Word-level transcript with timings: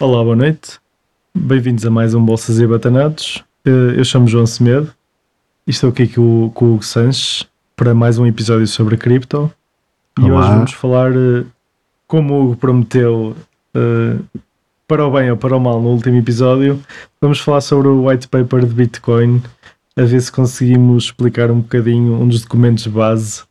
Olá, 0.00 0.22
boa 0.22 0.36
noite. 0.36 0.78
Bem-vindos 1.34 1.84
a 1.84 1.90
mais 1.90 2.14
um 2.14 2.24
Bolsas 2.24 2.60
e 2.60 2.66
Batanados. 2.68 3.42
Eh, 3.64 3.94
Eu 3.96 4.04
chamo 4.04 4.28
João 4.28 4.46
Semedo 4.46 4.94
e 5.66 5.72
estou 5.72 5.90
aqui 5.90 6.06
com 6.06 6.20
o, 6.20 6.44
Hugo 6.46 6.84
Sanches 6.84 7.44
para 7.74 7.92
mais 7.94 8.16
um 8.16 8.24
episódio 8.24 8.68
sobre 8.68 8.96
cripto. 8.96 9.52
E 10.16 10.22
Olá. 10.22 10.38
hoje 10.38 10.48
vamos 10.50 10.72
falar, 10.72 11.10
eh, 11.10 11.44
como 12.06 12.34
o 12.34 12.44
Hugo 12.44 12.56
prometeu, 12.56 13.36
eh, 13.74 14.18
para 14.86 15.04
o 15.04 15.10
bem 15.10 15.32
ou 15.32 15.36
para 15.36 15.56
o 15.56 15.60
mal 15.60 15.82
no 15.82 15.88
último 15.88 16.16
episódio, 16.16 16.80
vamos 17.20 17.40
falar 17.40 17.60
sobre 17.60 17.88
o 17.88 18.06
white 18.06 18.28
paper 18.28 18.66
de 18.66 18.74
Bitcoin, 18.74 19.42
a 19.96 20.02
ver 20.02 20.20
se 20.20 20.30
conseguimos 20.30 21.06
explicar 21.06 21.50
um 21.50 21.60
bocadinho 21.60 22.14
um 22.14 22.28
dos 22.28 22.42
documentos 22.42 22.86
base 22.86 23.42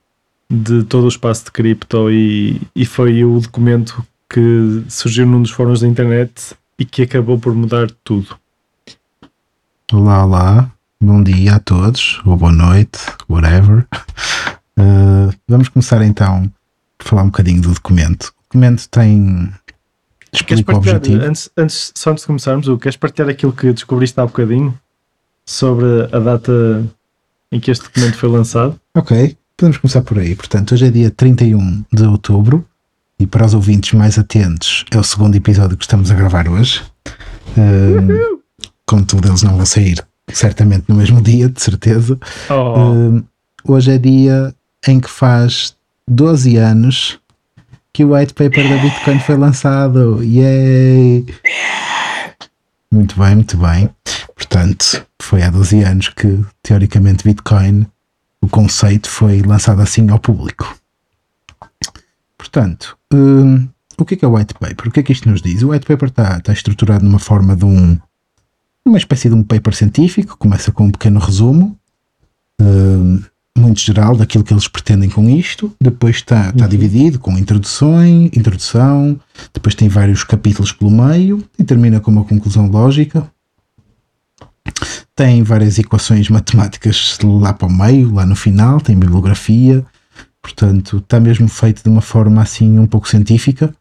de 0.49 0.85
todo 0.85 1.03
o 1.03 1.09
espaço 1.09 1.43
de 1.43 1.51
cripto 1.51 2.09
e, 2.09 2.61
e 2.73 2.85
foi 2.85 3.25
o 3.25 3.37
documento 3.37 4.01
que 4.29 4.83
surgiu 4.89 5.25
num 5.25 5.41
dos 5.41 5.51
fóruns 5.51 5.81
da 5.81 5.87
internet 5.87 6.55
e 6.77 6.85
que 6.85 7.03
acabou 7.03 7.39
por 7.39 7.53
mudar 7.53 7.89
tudo. 8.03 8.37
Olá, 9.91 10.25
olá, 10.25 10.71
bom 10.99 11.23
dia 11.23 11.55
a 11.55 11.59
todos, 11.59 12.21
ou 12.25 12.35
boa 12.35 12.51
noite, 12.51 12.99
whatever. 13.29 13.87
Uh, 14.77 15.33
vamos 15.47 15.69
começar 15.69 16.01
então 16.01 16.51
por 16.97 17.07
falar 17.07 17.23
um 17.23 17.27
bocadinho 17.27 17.61
do 17.61 17.73
documento. 17.73 18.25
O 18.25 18.43
documento 18.49 18.87
tem. 18.89 19.51
Queres 20.31 20.61
o 20.61 20.65
partilhar, 20.65 21.01
antes, 21.23 21.49
antes, 21.57 21.91
só 21.95 22.11
antes 22.11 22.23
de 22.23 22.27
começarmos, 22.27 22.67
Hugo, 22.67 22.79
queres 22.79 22.97
partilhar 22.97 23.29
aquilo 23.29 23.53
que 23.53 23.71
descobriste 23.71 24.19
há 24.19 24.25
bocadinho 24.25 24.77
sobre 25.45 25.85
a 26.11 26.19
data 26.19 26.85
em 27.51 27.59
que 27.59 27.71
este 27.71 27.85
documento 27.85 28.17
foi 28.17 28.29
lançado? 28.29 28.79
Ok, 28.93 29.37
podemos 29.55 29.77
começar 29.77 30.01
por 30.01 30.19
aí. 30.19 30.35
Portanto, 30.35 30.73
hoje 30.73 30.85
é 30.85 30.89
dia 30.91 31.09
31 31.09 31.85
de 31.91 32.03
outubro 32.03 32.65
e 33.19 33.25
para 33.25 33.45
os 33.45 33.53
ouvintes 33.53 33.93
mais 33.93 34.17
atentos, 34.17 34.85
é 34.91 34.97
o 34.97 35.03
segundo 35.03 35.35
episódio 35.35 35.77
que 35.77 35.83
estamos 35.83 36.11
a 36.11 36.15
gravar 36.15 36.47
hoje. 36.47 36.83
Uh, 37.57 38.41
contudo, 38.85 39.27
eles 39.27 39.41
não 39.41 39.55
vão 39.55 39.65
sair 39.65 40.05
certamente 40.31 40.85
no 40.87 40.95
mesmo 40.95 41.21
dia, 41.21 41.49
de 41.49 41.61
certeza. 41.61 42.17
Oh, 42.49 42.93
Uh, 42.93 43.23
hoje 43.63 43.91
é 43.91 43.97
dia 43.97 44.53
em 44.87 44.99
que 44.99 45.09
faz 45.09 45.75
12 46.07 46.57
anos 46.57 47.19
que 47.91 48.03
o 48.03 48.13
white 48.13 48.33
paper 48.33 48.69
da 48.69 48.77
Bitcoin 48.77 49.19
foi 49.19 49.37
lançado. 49.37 50.23
Yay! 50.23 51.25
Muito 52.91 53.19
bem, 53.19 53.35
muito 53.35 53.57
bem. 53.57 53.89
Portanto, 54.35 55.05
foi 55.21 55.41
há 55.41 55.49
12 55.49 55.81
anos 55.81 56.09
que, 56.09 56.39
teoricamente, 56.61 57.23
Bitcoin, 57.23 57.87
o 58.41 58.47
conceito 58.47 59.09
foi 59.09 59.41
lançado 59.41 59.81
assim 59.81 60.09
ao 60.09 60.19
público. 60.19 60.77
Portanto, 62.37 62.96
hum, 63.13 63.67
o 63.97 64.05
que 64.05 64.13
é, 64.13 64.17
que 64.17 64.25
é 64.25 64.27
o 64.27 64.35
white 64.35 64.53
paper? 64.53 64.87
O 64.87 64.91
que 64.91 64.99
é 64.99 65.03
que 65.03 65.11
isto 65.11 65.29
nos 65.29 65.41
diz? 65.41 65.63
O 65.63 65.69
white 65.69 65.85
paper 65.85 66.09
está, 66.09 66.37
está 66.37 66.53
estruturado 66.53 67.03
numa 67.03 67.19
forma 67.19 67.55
de 67.55 67.65
um. 67.65 67.97
uma 68.85 68.97
espécie 68.97 69.29
de 69.29 69.35
um 69.35 69.43
paper 69.43 69.73
científico, 69.73 70.37
começa 70.37 70.71
com 70.71 70.85
um 70.85 70.91
pequeno 70.91 71.19
resumo, 71.19 71.77
hum, 72.61 73.21
muito 73.57 73.79
geral 73.79 74.15
daquilo 74.15 74.43
que 74.43 74.53
eles 74.53 74.67
pretendem 74.67 75.09
com 75.09 75.27
isto. 75.29 75.73
Depois 75.81 76.17
está, 76.17 76.49
está 76.49 76.67
dividido 76.67 77.19
com 77.19 77.37
introduções, 77.37 78.29
introdução, 78.35 79.19
depois 79.53 79.73
tem 79.73 79.89
vários 79.89 80.23
capítulos 80.23 80.71
pelo 80.71 80.91
meio 80.91 81.43
e 81.57 81.63
termina 81.63 81.99
com 81.99 82.11
uma 82.11 82.23
conclusão 82.23 82.67
lógica. 82.67 83.29
Tem 85.15 85.41
várias 85.41 85.79
equações 85.79 86.29
matemáticas 86.29 87.17
lá 87.23 87.51
para 87.53 87.67
o 87.67 87.71
meio, 87.71 88.13
lá 88.13 88.25
no 88.25 88.35
final, 88.35 88.79
tem 88.79 88.95
bibliografia, 88.95 89.83
portanto 90.47 90.97
está 90.97 91.19
mesmo 91.19 91.49
feito 91.49 91.83
de 91.83 91.89
uma 91.89 91.99
forma 91.99 92.41
assim 92.41 92.79
um 92.79 92.87
pouco 92.87 93.09
científica 93.09 93.75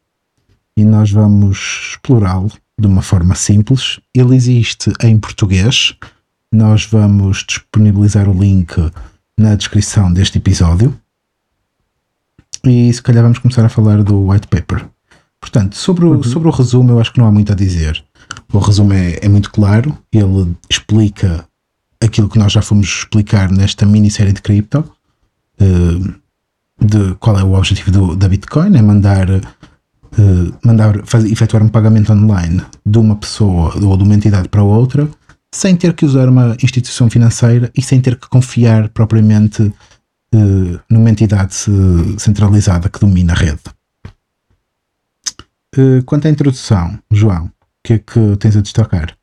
e 0.76 0.84
nós 0.84 1.12
vamos 1.12 1.92
explorá-lo 1.92 2.50
de 2.78 2.88
uma 2.88 3.02
forma 3.02 3.36
simples. 3.36 4.00
Ele 4.12 4.34
existe 4.34 4.92
em 5.00 5.16
português, 5.16 5.94
nós 6.52 6.84
vamos 6.84 7.44
disponibilizar 7.46 8.28
o 8.28 8.36
link 8.36 8.74
na 9.38 9.54
descrição 9.54 10.12
deste 10.12 10.38
episódio. 10.38 10.98
E 12.64 12.92
se 12.92 13.00
calhar 13.00 13.22
vamos 13.22 13.38
começar 13.38 13.64
a 13.64 13.68
falar 13.68 14.02
do 14.02 14.28
white 14.28 14.48
paper. 14.48 14.86
Portanto, 15.40 15.76
sobre 15.76 16.04
o, 16.04 16.22
sobre 16.24 16.48
o 16.48 16.50
resumo, 16.50 16.90
eu 16.90 17.00
acho 17.00 17.12
que 17.12 17.20
não 17.20 17.26
há 17.26 17.30
muito 17.30 17.52
a 17.52 17.54
dizer. 17.54 18.04
O 18.52 18.58
resumo 18.58 18.92
é, 18.92 19.20
é 19.22 19.28
muito 19.28 19.52
claro, 19.52 19.96
ele 20.12 20.56
explica 20.68 21.46
aquilo 22.00 22.28
que 22.28 22.38
nós 22.40 22.52
já 22.52 22.60
fomos 22.60 22.88
explicar 22.88 23.52
nesta 23.52 23.86
minissérie 23.86 24.32
de 24.32 24.42
cripto, 24.42 24.84
eh, 25.60 26.25
de 26.80 27.14
qual 27.16 27.38
é 27.38 27.42
o 27.44 27.54
objetivo 27.54 27.90
do- 27.90 28.16
da 28.16 28.28
Bitcoin, 28.28 28.76
é 28.76 28.82
mandar, 28.82 29.28
eh, 29.30 29.42
mandar 30.64 31.04
fazer, 31.06 31.30
efetuar 31.32 31.62
um 31.62 31.68
pagamento 31.68 32.12
online 32.12 32.62
de 32.84 32.98
uma 32.98 33.16
pessoa 33.16 33.74
ou 33.82 33.96
de 33.96 34.02
uma 34.04 34.14
entidade 34.14 34.48
para 34.48 34.62
outra, 34.62 35.08
sem 35.52 35.74
ter 35.76 35.94
que 35.94 36.04
usar 36.04 36.28
uma 36.28 36.56
instituição 36.62 37.08
financeira 37.08 37.70
e 37.74 37.82
sem 37.82 38.00
ter 38.00 38.16
que 38.18 38.28
confiar 38.28 38.88
propriamente 38.90 39.72
eh, 40.32 40.78
numa 40.90 41.08
entidade 41.10 41.54
eh, 41.68 42.18
centralizada 42.18 42.88
que 42.88 43.00
domina 43.00 43.32
a 43.32 43.36
rede. 43.36 43.60
Quanto 46.06 46.26
à 46.26 46.30
introdução, 46.30 46.98
João, 47.10 47.46
o 47.46 47.50
que 47.84 47.92
é 47.94 47.98
que 47.98 48.36
tens 48.38 48.56
a 48.56 48.60
destacar? 48.62 49.14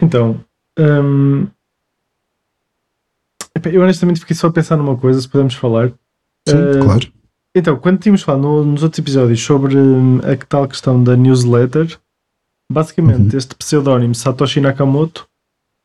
então, 0.00 0.44
hum, 0.78 1.46
eu 3.72 3.82
honestamente 3.82 4.20
fiquei 4.20 4.34
só 4.36 4.46
a 4.48 4.52
pensar 4.52 4.76
numa 4.76 4.96
coisa, 4.96 5.20
se 5.20 5.28
podemos 5.28 5.54
falar. 5.54 5.88
Sim, 6.48 6.56
Eh, 6.56 6.80
claro. 6.82 7.12
Então, 7.54 7.76
quando 7.78 7.98
tínhamos 8.00 8.22
falado 8.22 8.42
no- 8.42 8.64
nos 8.64 8.82
outros 8.82 8.98
episódios 8.98 9.40
sobre 9.42 9.76
hum, 9.76 10.18
a 10.20 10.36
tal 10.46 10.66
questão 10.66 11.02
da 11.02 11.14
newsletter, 11.16 11.98
basicamente 12.70 13.32
Uhum. 13.32 13.38
este 13.38 13.54
pseudónimo 13.54 14.14
Satoshi 14.14 14.60
Nakamoto 14.60 15.28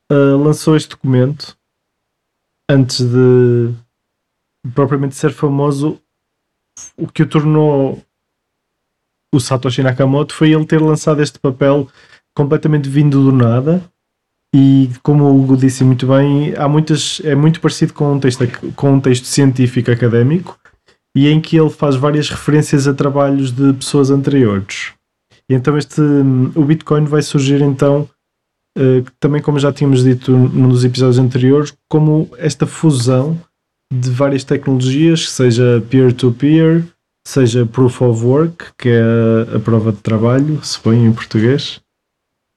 ah, 0.10 0.38
lançou 0.38 0.78
este 0.78 0.90
documento 0.92 1.58
antes 2.70 3.02
de 3.02 3.74
propriamente 4.74 5.16
ser 5.16 5.32
famoso. 5.34 6.00
O 6.96 7.08
que 7.08 7.24
o 7.24 7.28
tornou 7.28 8.02
o 9.34 9.40
Satoshi 9.42 9.84
Nakamoto 9.84 10.34
foi 10.34 10.54
ele 10.54 10.66
ter 10.66 10.82
lançado 10.82 11.22
este 11.22 11.38
papel 11.40 11.90
completamente 12.34 12.88
vindo 12.88 13.22
do 13.24 13.32
nada. 13.34 13.84
E 14.56 14.90
como 15.04 15.26
o 15.26 15.42
Hugo 15.42 15.58
disse 15.58 15.84
muito 15.84 16.08
bem, 16.08 16.54
há 16.56 16.68
muitas, 16.68 17.22
é 17.24 17.36
muito 17.36 17.60
parecido 17.60 17.94
com 17.94 18.14
um 18.14 18.20
texto, 18.20 18.48
com 18.76 18.94
um 18.94 19.00
texto 19.00 19.26
científico 19.26 19.92
académico 19.92 20.58
e 21.16 21.28
em 21.28 21.42
que 21.42 21.58
ele 21.58 21.70
faz 21.70 21.96
várias 21.96 22.30
referências 22.30 22.88
a 22.88 22.94
trabalhos 22.94 23.52
de 23.52 23.74
pessoas 23.74 24.10
anteriores. 24.10 24.94
E 25.50 25.54
então 25.54 25.78
este 25.78 26.02
o 26.56 26.64
Bitcoin 26.64 27.06
vai 27.06 27.22
surgir 27.22 27.62
então 27.62 28.08
eh, 28.78 29.04
também 29.20 29.42
como 29.42 29.58
já 29.58 29.74
tínhamos 29.74 30.04
dito 30.04 30.32
num 30.32 30.70
dos 30.70 30.86
episódios 30.86 31.18
anteriores, 31.18 31.76
como 31.90 32.30
esta 32.38 32.68
fusão 32.68 33.40
de 33.92 34.12
várias 34.12 34.44
tecnologias, 34.44 35.32
seja 35.32 35.84
peer-to-peer, 35.90 36.86
seja 37.28 37.66
proof 37.66 38.02
of 38.04 38.24
work, 38.24 38.66
que 38.78 38.90
é 38.90 39.56
a 39.56 39.60
prova 39.60 39.92
de 39.92 39.98
trabalho, 40.00 40.64
se 40.64 40.80
põe 40.80 41.04
em 41.04 41.12
português. 41.12 41.82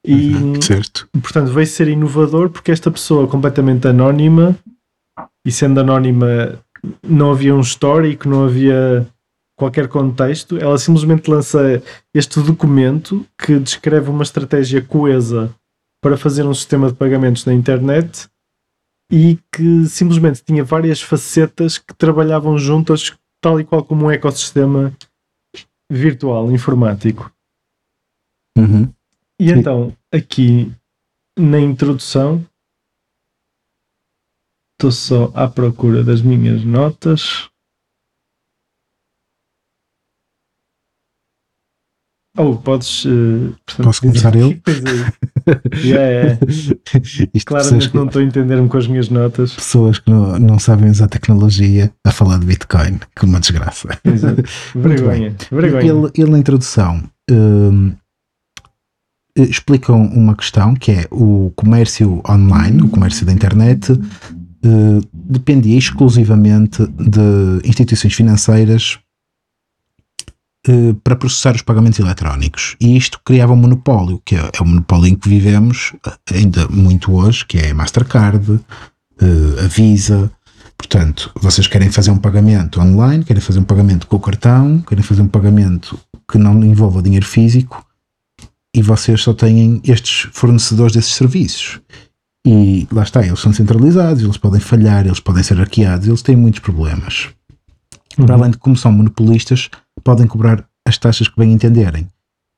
E 0.06 0.34
Uhum, 0.34 0.62
certo. 0.62 1.08
portanto 1.20 1.52
veio 1.52 1.66
ser 1.66 1.88
inovador 1.88 2.48
porque 2.48 2.72
esta 2.72 2.90
pessoa 2.90 3.28
completamente 3.28 3.86
anónima 3.86 4.58
e 5.46 5.52
sendo 5.52 5.80
anónima 5.80 6.58
não 7.06 7.32
havia 7.32 7.54
um 7.54 7.60
histórico, 7.60 8.28
não 8.28 8.44
havia 8.44 9.06
qualquer 9.58 9.88
contexto, 9.88 10.56
ela 10.56 10.78
simplesmente 10.78 11.30
lança 11.30 11.82
este 12.14 12.40
documento 12.40 13.26
que 13.36 13.58
descreve 13.58 14.08
uma 14.08 14.22
estratégia 14.22 14.80
coesa 14.80 15.54
para 16.02 16.16
fazer 16.16 16.46
um 16.46 16.54
sistema 16.54 16.88
de 16.88 16.94
pagamentos 16.94 17.44
na 17.44 17.52
internet 17.52 18.26
e 19.12 19.38
que 19.54 19.84
simplesmente 19.86 20.42
tinha 20.42 20.64
várias 20.64 21.02
facetas 21.02 21.76
que 21.76 21.94
trabalhavam 21.94 22.56
juntas 22.56 23.14
tal 23.42 23.60
e 23.60 23.64
qual 23.64 23.84
como 23.84 24.06
um 24.06 24.10
ecossistema 24.10 24.96
virtual, 25.90 26.50
informático. 26.50 27.30
Uhum. 28.56 28.90
E 29.40 29.50
então, 29.50 29.96
aqui 30.12 30.70
na 31.38 31.58
introdução, 31.58 32.46
estou 34.74 34.92
só 34.92 35.32
à 35.34 35.48
procura 35.48 36.04
das 36.04 36.20
minhas 36.20 36.62
notas. 36.62 37.48
Oh, 42.36 42.54
podes. 42.58 43.06
eh, 43.06 43.56
portanto, 43.64 43.86
Posso 43.86 44.00
começar 44.02 44.36
eu? 44.36 44.50
É. 45.46 45.78
Yeah, 45.86 46.38
pessoas, 46.84 47.44
Claramente 47.44 47.90
que, 47.90 47.96
não 47.96 48.06
estou 48.06 48.20
a 48.20 48.24
entender-me 48.24 48.68
com 48.68 48.76
as 48.76 48.86
minhas 48.86 49.08
notas. 49.08 49.54
pessoas 49.54 49.98
que 49.98 50.10
não, 50.10 50.38
não 50.38 50.58
sabem 50.58 50.90
usar 50.90 51.08
tecnologia 51.08 51.90
a 52.06 52.12
falar 52.12 52.38
de 52.38 52.44
Bitcoin, 52.44 53.00
que 53.16 53.24
uma 53.24 53.40
desgraça. 53.40 53.88
Exato. 54.04 54.42
Vergonha. 54.78 55.34
Vergonha. 55.50 55.82
Ele, 55.82 56.10
ele 56.14 56.30
na 56.30 56.38
introdução 56.38 57.02
hum, 57.30 57.94
explica 59.36 59.92
uma 59.92 60.34
questão 60.34 60.74
que 60.74 60.92
é 60.92 61.06
o 61.10 61.52
comércio 61.56 62.22
online, 62.28 62.82
o 62.82 62.88
comércio 62.88 63.24
da 63.24 63.32
internet, 63.32 63.92
eh, 64.62 65.00
dependia 65.12 65.78
exclusivamente 65.78 66.86
de 66.86 67.66
instituições 67.66 68.12
financeiras 68.12 68.98
uh, 70.68 70.94
para 71.02 71.16
processar 71.16 71.54
os 71.54 71.62
pagamentos 71.62 71.98
eletrónicos. 71.98 72.76
E 72.78 72.94
isto 72.94 73.18
criava 73.24 73.54
um 73.54 73.56
monopólio, 73.56 74.20
que 74.22 74.36
é, 74.36 74.38
é 74.38 74.62
o 74.62 74.66
monopólio 74.66 75.06
em 75.06 75.14
que 75.14 75.30
vivemos 75.30 75.94
ainda 76.30 76.68
muito 76.68 77.10
hoje, 77.12 77.46
que 77.46 77.56
é 77.56 77.70
a 77.70 77.74
Mastercard, 77.74 78.60
a 79.64 79.66
Visa. 79.66 80.30
Portanto, 80.76 81.30
vocês 81.40 81.66
querem 81.66 81.90
fazer 81.90 82.10
um 82.10 82.18
pagamento 82.18 82.80
online, 82.80 83.24
querem 83.24 83.40
fazer 83.40 83.60
um 83.60 83.64
pagamento 83.64 84.06
com 84.06 84.16
o 84.16 84.20
cartão, 84.20 84.80
querem 84.80 85.02
fazer 85.02 85.22
um 85.22 85.28
pagamento 85.28 85.98
que 86.30 86.36
não 86.36 86.62
envolva 86.62 87.02
dinheiro 87.02 87.26
físico 87.26 87.82
e 88.74 88.82
vocês 88.82 89.22
só 89.22 89.32
têm 89.32 89.80
estes 89.84 90.28
fornecedores 90.32 90.94
desses 90.94 91.14
serviços. 91.14 91.80
E 92.46 92.86
lá 92.90 93.02
está, 93.02 93.24
eles 93.24 93.40
são 93.40 93.52
centralizados, 93.52 94.22
eles 94.22 94.38
podem 94.38 94.60
falhar, 94.60 95.04
eles 95.04 95.20
podem 95.20 95.42
ser 95.42 95.58
hackeados, 95.58 96.08
eles 96.08 96.22
têm 96.22 96.36
muitos 96.36 96.60
problemas. 96.60 97.28
Uhum. 98.18 98.26
Para 98.26 98.34
além 98.34 98.50
de 98.50 98.58
como 98.58 98.76
são 98.76 98.92
monopolistas, 98.92 99.68
podem 100.02 100.26
cobrar 100.26 100.64
as 100.86 100.96
taxas 100.96 101.28
que 101.28 101.38
bem 101.38 101.52
entenderem. 101.52 102.08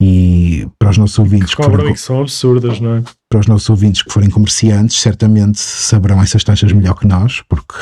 E 0.00 0.68
para 0.78 0.90
os 0.90 0.98
nossos 0.98 1.18
ouvintes 1.18 1.54
que, 1.54 1.62
cobram 1.62 1.78
forem, 1.78 1.94
que 1.94 2.00
são 2.00 2.20
absurdas, 2.20 2.80
não 2.80 2.96
é? 2.96 3.02
Para 3.30 3.40
os 3.40 3.46
nossos 3.46 3.70
ouvintes 3.70 4.02
que 4.02 4.12
forem 4.12 4.28
comerciantes, 4.28 4.96
certamente 4.96 5.60
saberão 5.60 6.20
essas 6.20 6.42
taxas 6.42 6.72
melhor 6.72 6.94
que 6.94 7.06
nós, 7.06 7.42
porque 7.48 7.74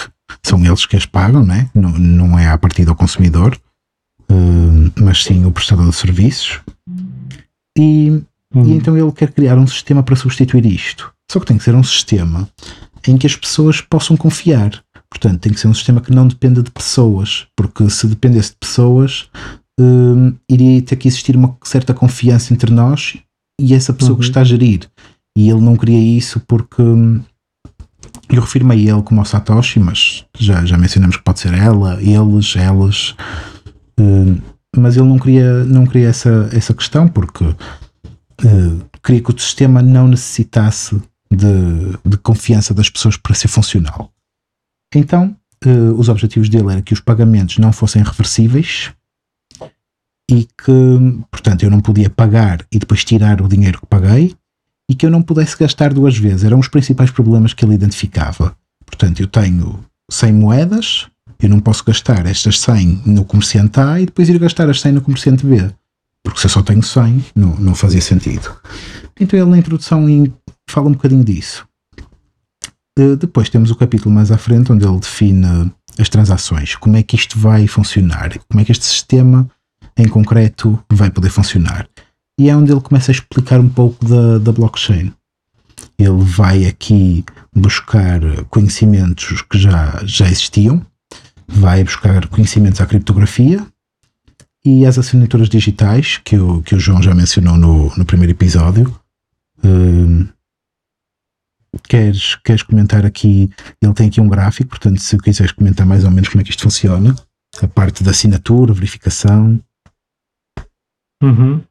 são 0.42 0.62
eles 0.64 0.84
que 0.84 0.96
as 0.96 1.06
pagam, 1.06 1.44
não 1.44 1.54
é? 1.54 1.70
Não, 1.74 1.90
não 1.90 2.38
é 2.38 2.48
a 2.48 2.58
partir 2.58 2.84
do 2.84 2.94
consumidor, 2.94 3.58
uh, 4.30 4.92
mas 5.00 5.24
sim 5.24 5.46
o 5.46 5.50
prestador 5.50 5.88
de 5.88 5.96
serviços. 5.96 6.60
E, 7.76 8.22
uhum. 8.54 8.64
e 8.64 8.72
então 8.72 8.96
ele 8.96 9.12
quer 9.12 9.32
criar 9.32 9.58
um 9.58 9.66
sistema 9.66 10.02
para 10.02 10.16
substituir 10.16 10.66
isto. 10.66 11.12
Só 11.30 11.38
que 11.38 11.46
tem 11.46 11.58
que 11.58 11.64
ser 11.64 11.74
um 11.74 11.82
sistema 11.82 12.48
em 13.06 13.16
que 13.16 13.26
as 13.26 13.36
pessoas 13.36 13.80
possam 13.80 14.16
confiar. 14.16 14.82
Portanto, 15.08 15.40
tem 15.40 15.52
que 15.52 15.60
ser 15.60 15.68
um 15.68 15.74
sistema 15.74 16.00
que 16.00 16.12
não 16.12 16.26
dependa 16.26 16.62
de 16.62 16.70
pessoas, 16.70 17.46
porque 17.56 17.88
se 17.90 18.06
dependesse 18.06 18.50
de 18.50 18.56
pessoas, 18.60 19.28
um, 19.78 20.34
iria 20.48 20.82
ter 20.82 20.96
que 20.96 21.08
existir 21.08 21.36
uma 21.36 21.56
certa 21.64 21.94
confiança 21.94 22.52
entre 22.52 22.70
nós 22.70 23.18
e 23.60 23.74
essa 23.74 23.92
pessoa 23.92 24.12
uhum. 24.12 24.20
que 24.20 24.24
está 24.24 24.40
a 24.40 24.44
gerir. 24.44 24.88
E 25.36 25.48
ele 25.48 25.60
não 25.60 25.76
queria 25.76 25.98
isso 26.18 26.40
porque 26.40 26.82
hum, 26.82 27.22
eu 28.28 28.40
refiro-me 28.40 28.74
a 28.74 28.76
ele 28.76 29.02
como 29.02 29.20
ao 29.20 29.24
Satoshi, 29.24 29.80
mas 29.80 30.24
já, 30.38 30.64
já 30.64 30.76
mencionamos 30.76 31.16
que 31.16 31.22
pode 31.22 31.40
ser 31.40 31.54
ela, 31.54 32.00
eles, 32.02 32.54
elas. 32.56 33.14
Um, 33.98 34.38
mas 34.76 34.96
ele 34.96 35.08
não 35.08 35.18
queria, 35.18 35.64
não 35.64 35.86
queria 35.86 36.08
essa, 36.08 36.48
essa 36.52 36.74
questão 36.74 37.08
porque 37.08 37.44
uh, 37.44 37.56
queria 39.02 39.22
que 39.22 39.30
o 39.30 39.38
sistema 39.38 39.82
não 39.82 40.08
necessitasse 40.08 41.00
de, 41.30 41.98
de 42.04 42.16
confiança 42.18 42.74
das 42.74 42.88
pessoas 42.88 43.16
para 43.16 43.34
ser 43.34 43.48
funcional. 43.48 44.12
Então, 44.94 45.36
uh, 45.64 45.98
os 45.98 46.08
objetivos 46.08 46.48
dele 46.48 46.72
era 46.72 46.82
que 46.82 46.94
os 46.94 47.00
pagamentos 47.00 47.58
não 47.58 47.72
fossem 47.72 48.02
reversíveis 48.02 48.92
e 50.30 50.44
que, 50.44 51.22
portanto, 51.30 51.64
eu 51.64 51.70
não 51.70 51.80
podia 51.80 52.08
pagar 52.08 52.64
e 52.70 52.78
depois 52.78 53.04
tirar 53.04 53.42
o 53.42 53.48
dinheiro 53.48 53.80
que 53.80 53.86
paguei 53.86 54.34
e 54.88 54.94
que 54.94 55.04
eu 55.04 55.10
não 55.10 55.22
pudesse 55.22 55.56
gastar 55.56 55.92
duas 55.92 56.16
vezes. 56.16 56.44
Eram 56.44 56.58
os 56.58 56.68
principais 56.68 57.10
problemas 57.10 57.52
que 57.52 57.64
ele 57.64 57.74
identificava. 57.74 58.56
Portanto, 58.84 59.20
eu 59.20 59.26
tenho 59.26 59.84
100 60.10 60.32
moedas, 60.32 61.08
eu 61.40 61.48
não 61.48 61.60
posso 61.60 61.84
gastar 61.84 62.26
estas 62.26 62.60
100 62.60 63.02
no 63.06 63.24
comerciante 63.24 63.80
A 63.80 64.00
e 64.00 64.06
depois 64.06 64.28
ir 64.28 64.38
gastar 64.38 64.68
as 64.68 64.80
100 64.80 64.92
no 64.92 65.00
comerciante 65.00 65.46
B. 65.46 65.70
Porque 66.22 66.38
se 66.38 66.46
eu 66.46 66.50
só 66.50 66.62
tenho 66.62 66.82
100, 66.82 67.24
não, 67.34 67.56
não 67.56 67.74
fazia 67.74 68.00
sentido. 68.00 68.54
Então 69.18 69.38
ele 69.38 69.50
na 69.50 69.58
introdução 69.58 70.06
fala 70.68 70.88
um 70.88 70.92
bocadinho 70.92 71.24
disso. 71.24 71.66
Uh, 72.98 73.16
depois 73.16 73.48
temos 73.48 73.70
o 73.70 73.76
capítulo 73.76 74.14
mais 74.14 74.30
à 74.30 74.36
frente 74.36 74.70
onde 74.70 74.84
ele 74.84 74.98
define 74.98 75.72
as 75.98 76.08
transações, 76.08 76.74
como 76.76 76.96
é 76.96 77.02
que 77.02 77.16
isto 77.16 77.38
vai 77.38 77.66
funcionar, 77.66 78.38
como 78.48 78.60
é 78.60 78.64
que 78.64 78.72
este 78.72 78.84
sistema 78.84 79.48
em 79.96 80.08
concreto 80.08 80.78
vai 80.90 81.10
poder 81.10 81.30
funcionar. 81.30 81.88
E 82.38 82.48
é 82.48 82.56
onde 82.56 82.72
ele 82.72 82.80
começa 82.80 83.10
a 83.10 83.14
explicar 83.14 83.60
um 83.60 83.68
pouco 83.68 84.04
da, 84.04 84.38
da 84.38 84.52
blockchain. 84.52 85.12
Ele 85.98 86.24
vai 86.24 86.66
aqui 86.66 87.24
buscar 87.54 88.20
conhecimentos 88.48 89.42
que 89.42 89.58
já, 89.58 90.00
já 90.04 90.26
existiam, 90.26 90.84
vai 91.50 91.82
buscar 91.82 92.26
conhecimentos 92.28 92.80
à 92.80 92.86
criptografia 92.86 93.66
e 94.64 94.86
às 94.86 94.98
assinaturas 94.98 95.48
digitais, 95.48 96.18
que 96.18 96.38
o, 96.38 96.62
que 96.62 96.74
o 96.74 96.80
João 96.80 97.02
já 97.02 97.14
mencionou 97.14 97.56
no, 97.56 97.94
no 97.96 98.04
primeiro 98.04 98.32
episódio. 98.32 98.94
Uh, 99.58 100.28
queres, 101.88 102.36
queres 102.36 102.62
comentar 102.62 103.04
aqui? 103.04 103.50
Ele 103.82 103.94
tem 103.94 104.08
aqui 104.08 104.20
um 104.20 104.28
gráfico, 104.28 104.70
portanto, 104.70 105.00
se 105.00 105.18
quiseres 105.18 105.52
comentar 105.52 105.86
mais 105.86 106.04
ou 106.04 106.10
menos 106.10 106.28
como 106.28 106.40
é 106.40 106.44
que 106.44 106.50
isto 106.50 106.62
funciona, 106.62 107.14
a 107.60 107.66
parte 107.66 108.04
da 108.04 108.10
assinatura, 108.10 108.72
verificação. 108.72 109.58
Uhum. 111.22 111.62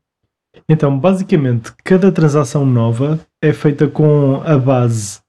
Então, 0.68 1.00
basicamente, 1.00 1.74
cada 1.84 2.12
transação 2.12 2.66
nova 2.66 3.20
é 3.42 3.54
feita 3.54 3.88
com 3.88 4.42
a 4.44 4.58
base 4.58 5.20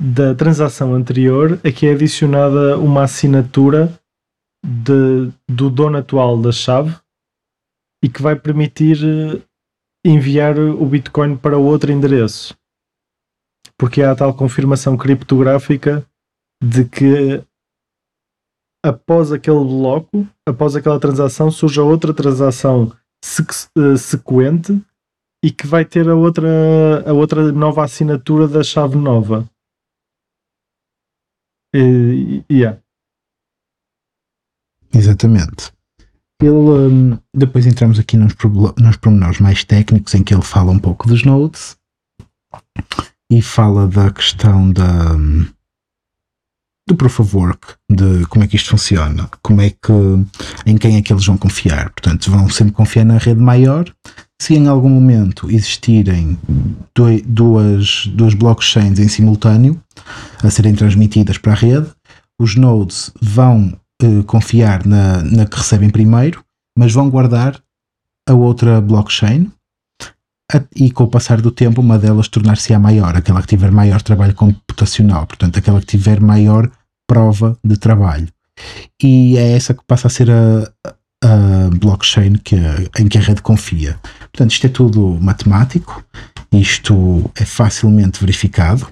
da 0.00 0.34
transação 0.34 0.94
anterior, 0.94 1.60
a 1.64 1.70
que 1.70 1.86
é 1.86 1.92
adicionada 1.92 2.78
uma 2.78 3.04
assinatura 3.04 3.92
de, 4.64 5.32
do 5.48 5.70
dono 5.70 5.98
atual 5.98 6.40
da 6.40 6.52
chave 6.52 6.94
e 8.04 8.08
que 8.08 8.22
vai 8.22 8.36
permitir 8.36 8.98
eh, 9.04 9.40
enviar 10.04 10.58
o 10.58 10.84
Bitcoin 10.86 11.36
para 11.36 11.56
outro 11.56 11.92
endereço 11.92 12.56
porque 13.82 14.00
há 14.00 14.12
a 14.12 14.14
tal 14.14 14.32
confirmação 14.32 14.96
criptográfica 14.96 16.06
de 16.62 16.84
que 16.84 17.42
após 18.80 19.32
aquele 19.32 19.64
bloco, 19.64 20.24
após 20.46 20.76
aquela 20.76 21.00
transação, 21.00 21.50
surge 21.50 21.80
a 21.80 21.82
outra 21.82 22.14
transação 22.14 22.92
eh, 23.24 23.96
sequente 23.96 24.80
e 25.44 25.50
que 25.50 25.66
vai 25.66 25.84
ter 25.84 26.08
a 26.08 26.14
outra, 26.14 26.48
a 27.04 27.12
outra 27.12 27.50
nova 27.50 27.82
assinatura 27.82 28.46
da 28.46 28.62
chave 28.62 28.96
nova. 28.96 29.50
E, 31.74 32.44
yeah. 32.50 32.78
Exatamente. 34.94 35.72
Ele, 36.40 36.50
um, 36.50 37.18
depois 37.34 37.66
entramos 37.66 37.98
aqui 37.98 38.16
nos, 38.16 38.34
nos 38.78 38.96
pormenores 38.96 39.38
mais 39.38 39.64
técnicos 39.64 40.14
em 40.14 40.22
que 40.22 40.34
ele 40.34 40.42
fala 40.42 40.72
um 40.72 40.78
pouco 40.78 41.06
dos 41.06 41.24
nodes 41.24 41.76
e 43.30 43.40
fala 43.40 43.86
da 43.86 44.10
questão 44.10 44.70
da 44.70 45.16
do 46.86 46.96
proof 46.96 47.20
of 47.20 47.36
work, 47.36 47.74
de 47.88 48.26
como 48.26 48.44
é 48.44 48.48
que 48.48 48.56
isto 48.56 48.70
funciona, 48.70 49.28
como 49.40 49.60
é 49.60 49.70
que 49.70 49.92
em 50.66 50.76
quem 50.76 50.96
é 50.96 51.02
que 51.02 51.12
eles 51.12 51.24
vão 51.24 51.38
confiar. 51.38 51.90
Portanto, 51.90 52.30
vão 52.30 52.48
sempre 52.50 52.74
confiar 52.74 53.04
na 53.04 53.18
rede 53.18 53.40
maior. 53.40 53.84
Se 54.40 54.54
em 54.54 54.66
algum 54.66 54.88
momento 54.88 55.48
existirem 55.48 56.36
duas, 57.24 58.06
duas 58.08 58.34
blockchains 58.34 58.98
em 58.98 59.08
simultâneo 59.08 59.80
a 60.42 60.50
serem 60.50 60.74
transmitidas 60.74 61.38
para 61.38 61.52
a 61.52 61.56
rede, 61.56 61.90
os 62.40 62.56
nodes 62.56 63.12
vão 63.20 63.78
uh, 64.02 64.24
confiar 64.24 64.86
na, 64.86 65.22
na 65.22 65.46
que 65.46 65.56
recebem 65.56 65.90
primeiro, 65.90 66.44
mas 66.76 66.92
vão 66.92 67.10
guardar 67.10 67.60
a 68.28 68.34
outra 68.34 68.80
blockchain 68.80 69.50
e 70.76 70.90
com 70.90 71.04
o 71.04 71.08
passar 71.08 71.40
do 71.40 71.50
tempo 71.50 71.80
uma 71.80 71.98
delas 71.98 72.28
tornar-se 72.28 72.74
a 72.74 72.78
maior, 72.78 73.16
aquela 73.16 73.40
que 73.40 73.48
tiver 73.48 73.70
maior 73.70 74.02
trabalho 74.02 74.34
computacional, 74.34 75.26
portanto 75.26 75.58
aquela 75.58 75.80
que 75.80 75.86
tiver 75.86 76.20
maior 76.20 76.70
prova 77.06 77.58
de 77.64 77.76
trabalho. 77.76 78.28
E 79.02 79.36
é 79.36 79.52
essa 79.52 79.74
que 79.74 79.82
passa 79.86 80.08
a 80.08 80.10
ser 80.10 80.30
a, 80.30 80.72
a 81.24 81.70
blockchain 81.78 82.34
que, 82.34 82.56
em 82.98 83.08
que 83.08 83.18
a 83.18 83.20
rede 83.20 83.42
confia. 83.42 83.98
Portanto, 84.20 84.50
isto 84.50 84.66
é 84.66 84.70
tudo 84.70 85.18
matemático, 85.20 86.04
isto 86.52 87.30
é 87.34 87.44
facilmente 87.44 88.20
verificado 88.20 88.88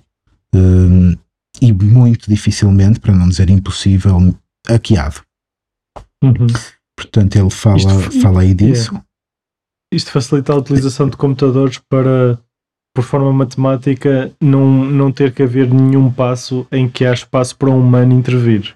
um, 0.55 1.15
e 1.61 1.73
muito 1.73 2.29
dificilmente, 2.29 3.01
para 3.01 3.15
não 3.15 3.29
dizer 3.29 3.51
impossível, 3.51 4.35
hackeado. 4.67 5.23
Uhum. 6.23 6.47
Portanto, 6.97 7.37
ele 7.37 7.51
fala, 7.51 7.77
isto, 7.77 8.21
fala 8.21 8.41
aí 8.43 8.55
disso. 8.55 8.95
É 8.95 9.01
isto 9.93 10.11
facilita 10.11 10.53
a 10.53 10.57
utilização 10.57 11.09
de 11.09 11.17
computadores 11.17 11.79
para, 11.89 12.39
por 12.95 13.03
forma 13.03 13.33
matemática, 13.33 14.33
não, 14.41 14.85
não 14.85 15.11
ter 15.11 15.35
que 15.35 15.43
haver 15.43 15.73
nenhum 15.73 16.13
passo 16.13 16.67
em 16.71 16.89
que 16.89 17.05
há 17.05 17.13
espaço 17.13 17.57
para 17.57 17.71
um 17.71 17.81
humano 17.81 18.13
intervir. 18.13 18.75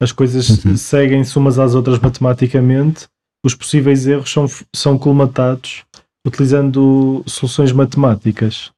As 0.00 0.12
coisas 0.12 0.64
uhum. 0.64 0.76
seguem-se 0.76 1.36
umas 1.36 1.58
às 1.58 1.74
outras 1.74 1.98
matematicamente, 1.98 3.08
os 3.44 3.54
possíveis 3.54 4.06
erros 4.06 4.30
são, 4.30 4.46
são 4.74 4.98
colmatados 4.98 5.84
utilizando 6.26 7.22
soluções 7.26 7.72
matemáticas. 7.72 8.72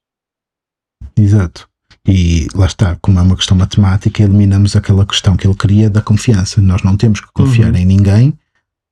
Exato. 1.17 1.70
E 2.07 2.49
lá 2.55 2.67
está, 2.67 2.97
como 3.01 3.19
é 3.19 3.23
uma 3.23 3.37
questão 3.37 3.57
matemática, 3.57 4.23
eliminamos 4.23 4.75
aquela 4.75 5.05
questão 5.05 5.37
que 5.37 5.47
ele 5.47 5.55
queria 5.55 5.91
da 5.91 6.01
confiança. 6.01 6.61
Nós 6.61 6.83
não 6.83 6.97
temos 6.97 7.21
que 7.21 7.29
confiar 7.33 7.73
uhum. 7.73 7.77
em 7.77 7.85
ninguém, 7.85 8.35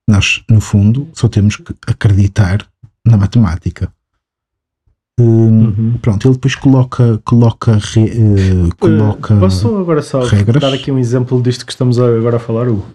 nós, 0.09 0.43
no 0.49 0.61
fundo, 0.61 1.09
só 1.13 1.29
temos 1.29 1.57
que 1.57 1.75
acreditar 1.87 2.67
na 3.05 3.17
matemática. 3.17 3.93
Hum, 5.21 5.65
uhum. 5.67 5.99
Pronto, 6.01 6.29
ele 6.29 6.35
depois 6.35 6.55
coloca, 6.55 7.21
coloca, 7.25 7.77
re, 7.77 8.05
uh, 8.05 8.77
coloca 8.79 9.35
uh, 9.35 9.41
Posso 9.41 9.77
agora 9.77 10.01
só 10.01 10.23
regras? 10.23 10.63
dar 10.63 10.73
aqui 10.73 10.93
um 10.93 10.99
exemplo 10.99 11.43
disto 11.43 11.67
que 11.67 11.73
estamos 11.73 11.99
agora 11.99 12.37
a 12.37 12.41
falar, 12.41 12.69
Hugo? 12.69 12.87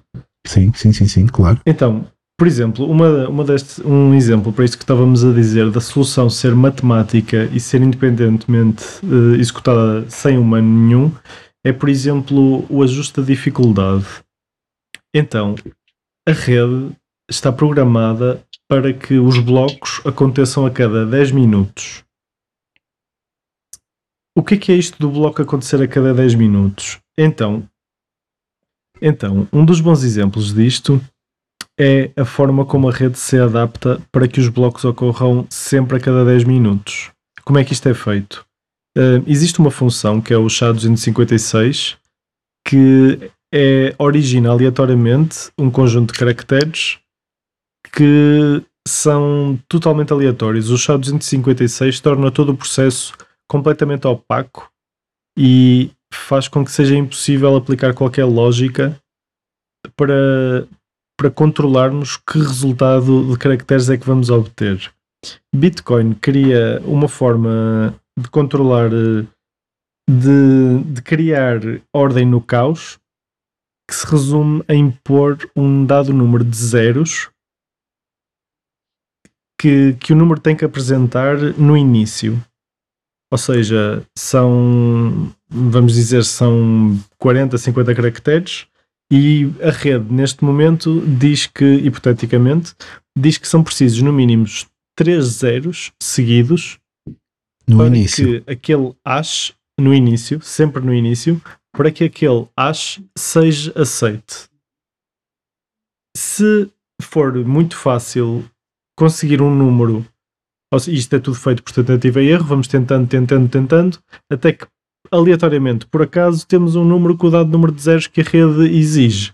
Sim, 0.48 0.72
sim, 0.74 0.93
sim, 0.93 1.08
sim, 1.08 1.27
claro. 1.27 1.60
Então, 1.65 2.05
por 2.37 2.47
exemplo, 2.47 2.89
uma, 2.89 3.27
uma 3.29 3.43
deste, 3.43 3.85
um 3.85 4.13
exemplo 4.13 4.51
para 4.51 4.65
isto 4.65 4.77
que 4.77 4.83
estávamos 4.83 5.23
a 5.23 5.31
dizer 5.31 5.69
da 5.69 5.79
solução 5.79 6.29
ser 6.29 6.55
matemática 6.55 7.45
e 7.53 7.59
ser 7.59 7.81
independentemente 7.81 8.83
uh, 9.03 9.35
executada 9.35 10.09
sem 10.09 10.37
humano 10.37 10.67
nenhum 10.67 11.11
é, 11.65 11.71
por 11.71 11.87
exemplo, 11.87 12.65
o 12.69 12.83
ajuste 12.83 13.21
da 13.21 13.25
dificuldade. 13.25 14.05
Então, 15.15 15.55
a 16.27 16.31
rede 16.31 16.95
está 17.29 17.51
programada 17.51 18.43
para 18.67 18.91
que 18.93 19.17
os 19.17 19.39
blocos 19.39 20.01
aconteçam 20.05 20.65
a 20.65 20.71
cada 20.71 21.05
10 21.05 21.31
minutos. 21.31 22.03
O 24.35 24.43
que 24.43 24.55
é, 24.55 24.57
que 24.57 24.71
é 24.71 24.75
isto 24.75 24.99
do 24.99 25.09
bloco 25.09 25.41
acontecer 25.41 25.81
a 25.81 25.87
cada 25.87 26.13
10 26.13 26.35
minutos? 26.35 26.99
Então, 27.17 27.67
então, 29.01 29.47
um 29.53 29.63
dos 29.63 29.79
bons 29.79 30.03
exemplos 30.03 30.53
disto 30.53 30.99
é 31.80 32.12
a 32.15 32.25
forma 32.25 32.65
como 32.65 32.89
a 32.89 32.92
rede 32.92 33.18
se 33.18 33.38
adapta 33.38 34.01
para 34.12 34.27
que 34.27 34.39
os 34.39 34.50
blocos 34.50 34.86
ocorram 34.86 35.48
sempre 35.50 35.98
a 35.98 36.00
cada 36.00 36.24
10 36.25 36.44
minutos. 36.44 37.12
Como 37.44 37.60
é 37.60 37.63
que 37.63 37.74
isto 37.74 37.89
é 37.89 37.94
feito? 37.94 38.46
Uh, 38.98 39.24
existe 39.25 39.60
uma 39.60 39.72
função 39.72 40.22
que 40.22 40.34
é 40.34 40.38
o 40.38 40.46
SHA-256 40.46 41.98
que 42.65 43.32
é, 43.53 43.94
origina 44.00 44.50
aleatoriamente 44.50 45.51
um 45.58 45.70
conjunto 45.70 46.13
de 46.13 46.20
caracteres 46.20 47.00
que 47.92 48.63
são 48.88 49.60
totalmente 49.68 50.12
aleatórios. 50.12 50.70
O 50.70 50.75
SHA-256 50.75 52.00
torna 52.01 52.32
todo 52.32 52.51
o 52.51 52.58
processo 52.58 53.13
completamente 53.48 54.08
opaco 54.08 54.72
e 55.38 55.92
faz 56.13 56.48
com 56.48 56.63
que 56.63 56.72
seja 56.72 56.96
impossível 56.96 57.56
aplicar 57.56 57.94
qualquer 57.94 58.25
lógica 58.25 59.00
para, 59.96 60.68
para 61.24 61.32
controlarmos 61.32 62.18
que 62.18 62.38
resultado 62.38 63.32
de 63.32 63.38
caracteres 63.38 63.89
é 63.89 63.98
que 63.98 64.06
vamos 64.06 64.30
obter. 64.30 64.94
Bitcoin 65.56 66.15
cria 66.15 66.82
uma 66.84 67.08
forma 67.08 67.98
de 68.20 68.27
controlar, 68.30 68.89
de, 68.89 70.84
de 70.84 71.01
criar 71.01 71.62
ordem 71.96 72.25
no 72.25 72.42
caos, 72.42 73.00
que 73.88 73.96
se 73.96 74.06
resume 74.06 74.65
a 74.68 74.74
impor 74.74 75.50
um 75.56 75.86
dado 75.86 76.12
número 76.12 76.44
de 76.44 76.58
zeros 76.58 77.30
que, 79.58 79.94
que 79.94 80.12
o 80.12 80.15
número 80.18 80.42
tem 80.42 80.58
que 80.58 80.65
apresentar 80.65 81.38
no 81.58 81.77
início. 81.77 82.38
Ou 83.32 83.38
seja, 83.38 84.06
são, 84.18 85.34
vamos 85.50 85.94
dizer, 85.94 86.25
são 86.25 87.00
40, 87.18 87.58
50 87.58 87.96
caracteres 87.96 88.68
e 89.15 89.46
a 89.62 89.70
rede, 89.70 90.12
neste 90.12 90.43
momento, 90.43 91.00
diz 91.01 91.46
que, 91.46 91.63
hipoteticamente, 91.63 92.74
diz 93.15 93.38
que 93.38 93.48
são 93.48 93.63
precisos 93.63 94.01
no 94.01 94.12
mínimo 94.12 94.48
3 94.96 95.24
zeros 95.24 95.91
seguidos 96.01 96.79
no 97.67 97.77
para 97.77 97.88
início. 97.89 98.43
que 98.43 98.51
aquele 98.51 98.96
hash, 99.05 99.53
no 99.79 99.93
início, 99.93 100.41
sempre 100.41 100.84
no 100.84 100.91
início, 100.91 101.39
para 101.72 101.91
que 101.91 102.05
aquele 102.05 102.48
hash 102.58 103.01
seja 103.15 103.72
aceite. 103.79 104.50
Se 106.17 106.72
for 107.00 107.36
muito 107.46 107.77
fácil 107.77 108.43
conseguir 108.98 109.43
um 109.43 109.53
número, 109.53 110.03
isto 110.88 111.15
é 111.15 111.20
tudo 111.20 111.38
feito 111.38 111.62
por 111.62 111.72
tentativa 111.72 112.20
e 112.20 112.29
erro, 112.29 112.46
vamos 112.46 112.67
tentando, 112.67 113.08
tentando, 113.08 113.48
tentando, 113.48 114.00
até 114.27 114.53
que 114.53 114.65
aleatoriamente, 115.13 115.86
por 115.86 116.01
acaso, 116.01 116.46
temos 116.48 116.75
um 116.75 116.84
número 116.84 117.15
com 117.15 117.27
o 117.27 117.32
dado 117.32 117.50
número 117.50 117.72
de 117.72 117.82
zeros 117.82 118.08
que 118.08 118.22
a 118.22 118.24
rede 118.24 118.75
exige. 118.75 119.29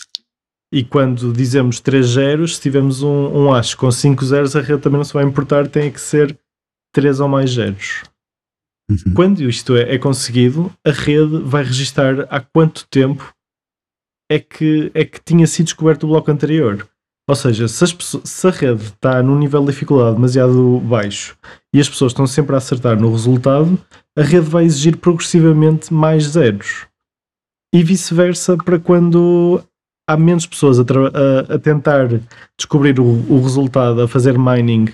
E 0.71 0.83
quando 0.83 1.33
dizemos 1.33 1.79
3 1.79 2.05
zeros, 2.05 2.55
se 2.55 2.61
tivermos 2.61 3.01
um, 3.01 3.09
um 3.09 3.51
hash 3.51 3.73
com 3.73 3.89
5 3.89 4.23
zeros, 4.25 4.55
a 4.55 4.61
rede 4.61 4.81
também 4.81 4.97
não 4.97 5.05
se 5.05 5.13
vai 5.13 5.23
importar, 5.23 5.67
tem 5.67 5.91
que 5.91 5.99
ser 5.99 6.37
3 6.93 7.19
ou 7.21 7.27
mais 7.27 7.51
zeros. 7.51 8.03
Uhum. 8.89 9.13
Quando 9.15 9.41
isto 9.43 9.75
é, 9.75 9.95
é, 9.95 9.97
conseguido, 9.97 10.71
a 10.85 10.91
rede 10.91 11.39
vai 11.43 11.63
registar 11.63 12.27
há 12.29 12.39
quanto 12.39 12.87
tempo 12.87 13.33
é 14.29 14.39
que, 14.39 14.91
é 14.93 15.05
que 15.05 15.19
tinha 15.23 15.47
sido 15.47 15.65
descoberto 15.65 16.03
o 16.03 16.07
bloco 16.07 16.29
anterior. 16.29 16.87
Ou 17.27 17.35
seja, 17.35 17.67
se, 17.67 17.83
as, 17.83 17.95
se 18.23 18.47
a 18.47 18.51
rede 18.51 18.83
está 18.83 19.21
num 19.21 19.37
nível 19.37 19.61
de 19.61 19.71
dificuldade 19.71 20.15
demasiado 20.15 20.79
baixo 20.79 21.37
e 21.73 21.79
as 21.79 21.87
pessoas 21.87 22.11
estão 22.11 22.25
sempre 22.25 22.55
a 22.55 22.57
acertar 22.57 22.99
no 22.99 23.11
resultado, 23.11 23.79
a 24.19 24.23
rede 24.23 24.49
vai 24.49 24.65
exigir 24.65 24.97
progressivamente 24.97 25.93
mais 25.93 26.23
zeros. 26.25 26.85
E 27.73 27.81
vice-versa 27.81 28.57
para 28.57 28.77
quando 28.77 29.63
há 30.09 30.17
menos 30.17 30.45
pessoas 30.45 30.77
a, 30.77 30.83
a, 30.83 31.55
a 31.55 31.59
tentar 31.59 32.09
descobrir 32.57 32.99
o, 32.99 33.05
o, 33.31 33.41
resultado, 33.41 34.01
a 34.01 34.07
fazer 34.07 34.37
mining 34.37 34.93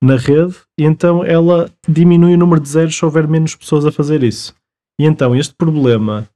na 0.00 0.16
rede, 0.16 0.56
e 0.78 0.84
então 0.84 1.24
ela 1.24 1.70
diminui 1.88 2.34
o 2.34 2.38
número 2.38 2.60
de 2.60 2.68
zeros 2.68 2.96
se 2.96 3.04
houver 3.04 3.26
menos 3.26 3.56
pessoas 3.56 3.84
a 3.84 3.90
fazer 3.90 4.22
isso. 4.22 4.54
E 5.00 5.04
então 5.04 5.34
este 5.34 5.54
problema 5.54 6.28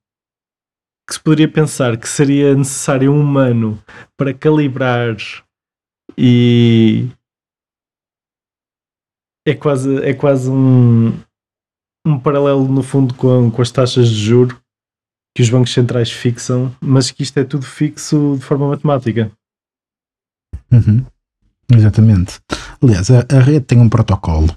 que 1.07 1.15
se 1.15 1.21
poderia 1.21 1.49
pensar 1.49 1.97
que 1.97 2.09
seria 2.09 2.55
necessário 2.55 3.13
um 3.13 3.21
humano 3.21 3.81
para 4.17 4.35
calibrar 4.35 5.17
e 6.17 7.09
é 9.47 9.55
quase, 9.55 10.03
é 10.03 10.15
quase 10.15 10.51
um, 10.51 11.13
um 12.05 12.19
paralelo 12.19 12.69
no 12.69 12.83
fundo 12.83 13.15
com, 13.15 13.51
com 13.51 13.63
as 13.63 13.71
taxas 13.71 14.09
de 14.09 14.17
juro 14.17 14.59
que 15.35 15.43
os 15.43 15.51
bancos 15.51 15.73
centrais 15.73 16.11
fixam, 16.11 16.75
mas 16.81 17.11
que 17.11 17.23
isto 17.23 17.39
é 17.39 17.45
tudo 17.45 17.65
fixo 17.65 18.37
de 18.39 18.45
forma 18.45 18.69
matemática. 18.69 19.33
Uhum. 20.71 21.05
Exatamente. 21.73 22.41
Aliás, 22.81 23.11
a, 23.11 23.27
a 23.29 23.41
rede 23.41 23.65
tem 23.65 23.81
um 23.81 23.89
protocolo 23.89 24.55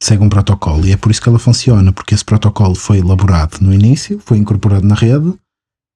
segue 0.00 0.22
um 0.22 0.28
protocolo 0.28 0.86
e 0.86 0.92
é 0.92 0.96
por 0.96 1.10
isso 1.10 1.20
que 1.20 1.28
ela 1.28 1.38
funciona, 1.38 1.92
porque 1.92 2.14
esse 2.14 2.24
protocolo 2.24 2.74
foi 2.74 2.98
elaborado 2.98 3.58
no 3.60 3.72
início, 3.72 4.20
foi 4.24 4.38
incorporado 4.38 4.86
na 4.86 4.94
rede 4.94 5.34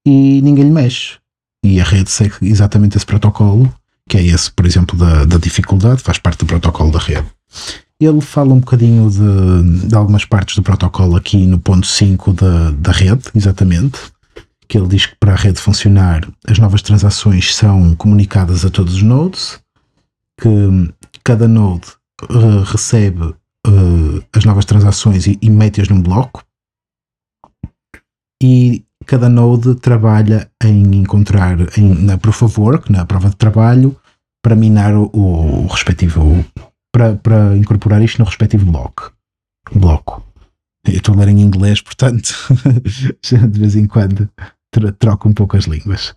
e 0.06 0.40
ninguém 0.42 0.64
lhe 0.64 0.70
mexe. 0.70 1.18
E 1.64 1.80
a 1.80 1.84
rede 1.84 2.10
segue 2.10 2.34
exatamente 2.42 2.96
esse 2.96 3.06
protocolo, 3.06 3.72
que 4.08 4.16
é 4.16 4.24
esse, 4.24 4.50
por 4.50 4.66
exemplo, 4.66 4.96
da, 4.96 5.24
da 5.24 5.36
dificuldade, 5.36 6.02
faz 6.02 6.18
parte 6.18 6.38
do 6.38 6.46
protocolo 6.46 6.90
da 6.90 6.98
rede. 6.98 7.26
Ele 8.00 8.20
fala 8.22 8.54
um 8.54 8.60
bocadinho 8.60 9.10
de, 9.10 9.88
de 9.88 9.94
algumas 9.94 10.24
partes 10.24 10.56
do 10.56 10.62
protocolo 10.62 11.16
aqui 11.16 11.44
no 11.46 11.58
ponto 11.58 11.86
5 11.86 12.32
da, 12.32 12.70
da 12.70 12.92
rede, 12.92 13.24
exatamente, 13.34 13.98
que 14.66 14.78
ele 14.78 14.88
diz 14.88 15.04
que 15.04 15.16
para 15.20 15.32
a 15.32 15.36
rede 15.36 15.60
funcionar 15.60 16.26
as 16.48 16.58
novas 16.58 16.80
transações 16.80 17.54
são 17.54 17.94
comunicadas 17.96 18.64
a 18.64 18.70
todos 18.70 18.94
os 18.94 19.02
nodes, 19.02 19.60
que 20.40 20.48
cada 21.22 21.46
node 21.46 21.88
uh, 22.30 22.62
recebe 22.64 23.34
uh, 23.66 24.24
as 24.32 24.46
novas 24.46 24.64
transações 24.64 25.26
e, 25.26 25.38
e 25.42 25.50
mete-as 25.50 25.88
num 25.90 26.00
bloco. 26.00 26.42
E 28.42 28.82
cada 29.04 29.28
node 29.28 29.74
trabalha 29.74 30.50
em 30.64 30.96
encontrar 30.96 31.58
em, 31.76 31.94
na 32.02 32.16
proof 32.16 32.44
of 32.44 32.58
work, 32.58 32.90
na 32.90 33.04
prova 33.04 33.28
de 33.28 33.36
trabalho, 33.36 33.94
para 34.42 34.56
minar 34.56 34.94
o, 34.94 35.10
o 35.12 35.66
respectivo, 35.66 36.42
para, 36.92 37.56
incorporar 37.56 38.02
isto 38.02 38.18
no 38.18 38.24
respectivo 38.24 38.70
bloco. 38.70 39.12
bloco. 39.72 40.24
Eu 40.86 40.94
estou 40.94 41.14
a 41.14 41.18
ler 41.18 41.28
em 41.28 41.40
inglês, 41.40 41.80
portanto, 41.80 42.34
de 43.22 43.60
vez 43.60 43.76
em 43.76 43.86
quando 43.86 44.28
troco 44.98 45.28
um 45.28 45.32
pouco 45.32 45.56
as 45.56 45.64
línguas. 45.64 46.14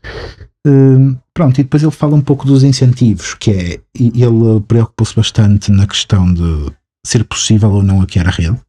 Uh, 0.66 1.18
pronto, 1.34 1.60
e 1.60 1.64
depois 1.64 1.84
ele 1.84 1.92
fala 1.92 2.16
um 2.16 2.22
pouco 2.22 2.46
dos 2.46 2.64
incentivos, 2.64 3.34
que 3.34 3.52
é, 3.52 3.80
ele 4.00 4.62
preocupou-se 4.68 5.16
bastante 5.16 5.72
na 5.72 5.86
questão 5.86 6.34
de 6.34 6.72
ser 7.06 7.24
possível 7.26 7.72
ou 7.72 7.84
não 7.84 8.00
hackear 8.00 8.28
a 8.28 8.32
rede. 8.32 8.60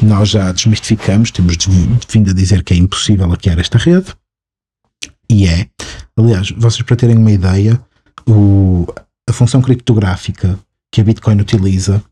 Nós 0.00 0.28
já 0.30 0.52
desmistificamos, 0.52 1.30
temos 1.30 1.56
vindo 2.08 2.30
a 2.30 2.34
dizer 2.34 2.62
que 2.62 2.72
é 2.72 2.76
impossível 2.76 3.28
hackear 3.28 3.58
esta 3.58 3.76
rede. 3.76 4.14
E 5.28 5.46
é. 5.46 5.68
Aliás, 6.16 6.50
vocês 6.52 6.82
para 6.82 6.96
terem 6.96 7.16
uma 7.16 7.32
ideia, 7.32 7.80
o, 8.26 8.86
a 9.28 9.32
função 9.32 9.60
criptográfica 9.60 10.58
que 10.92 11.00
a 11.00 11.04
Bitcoin 11.04 11.40
utiliza 11.40 12.02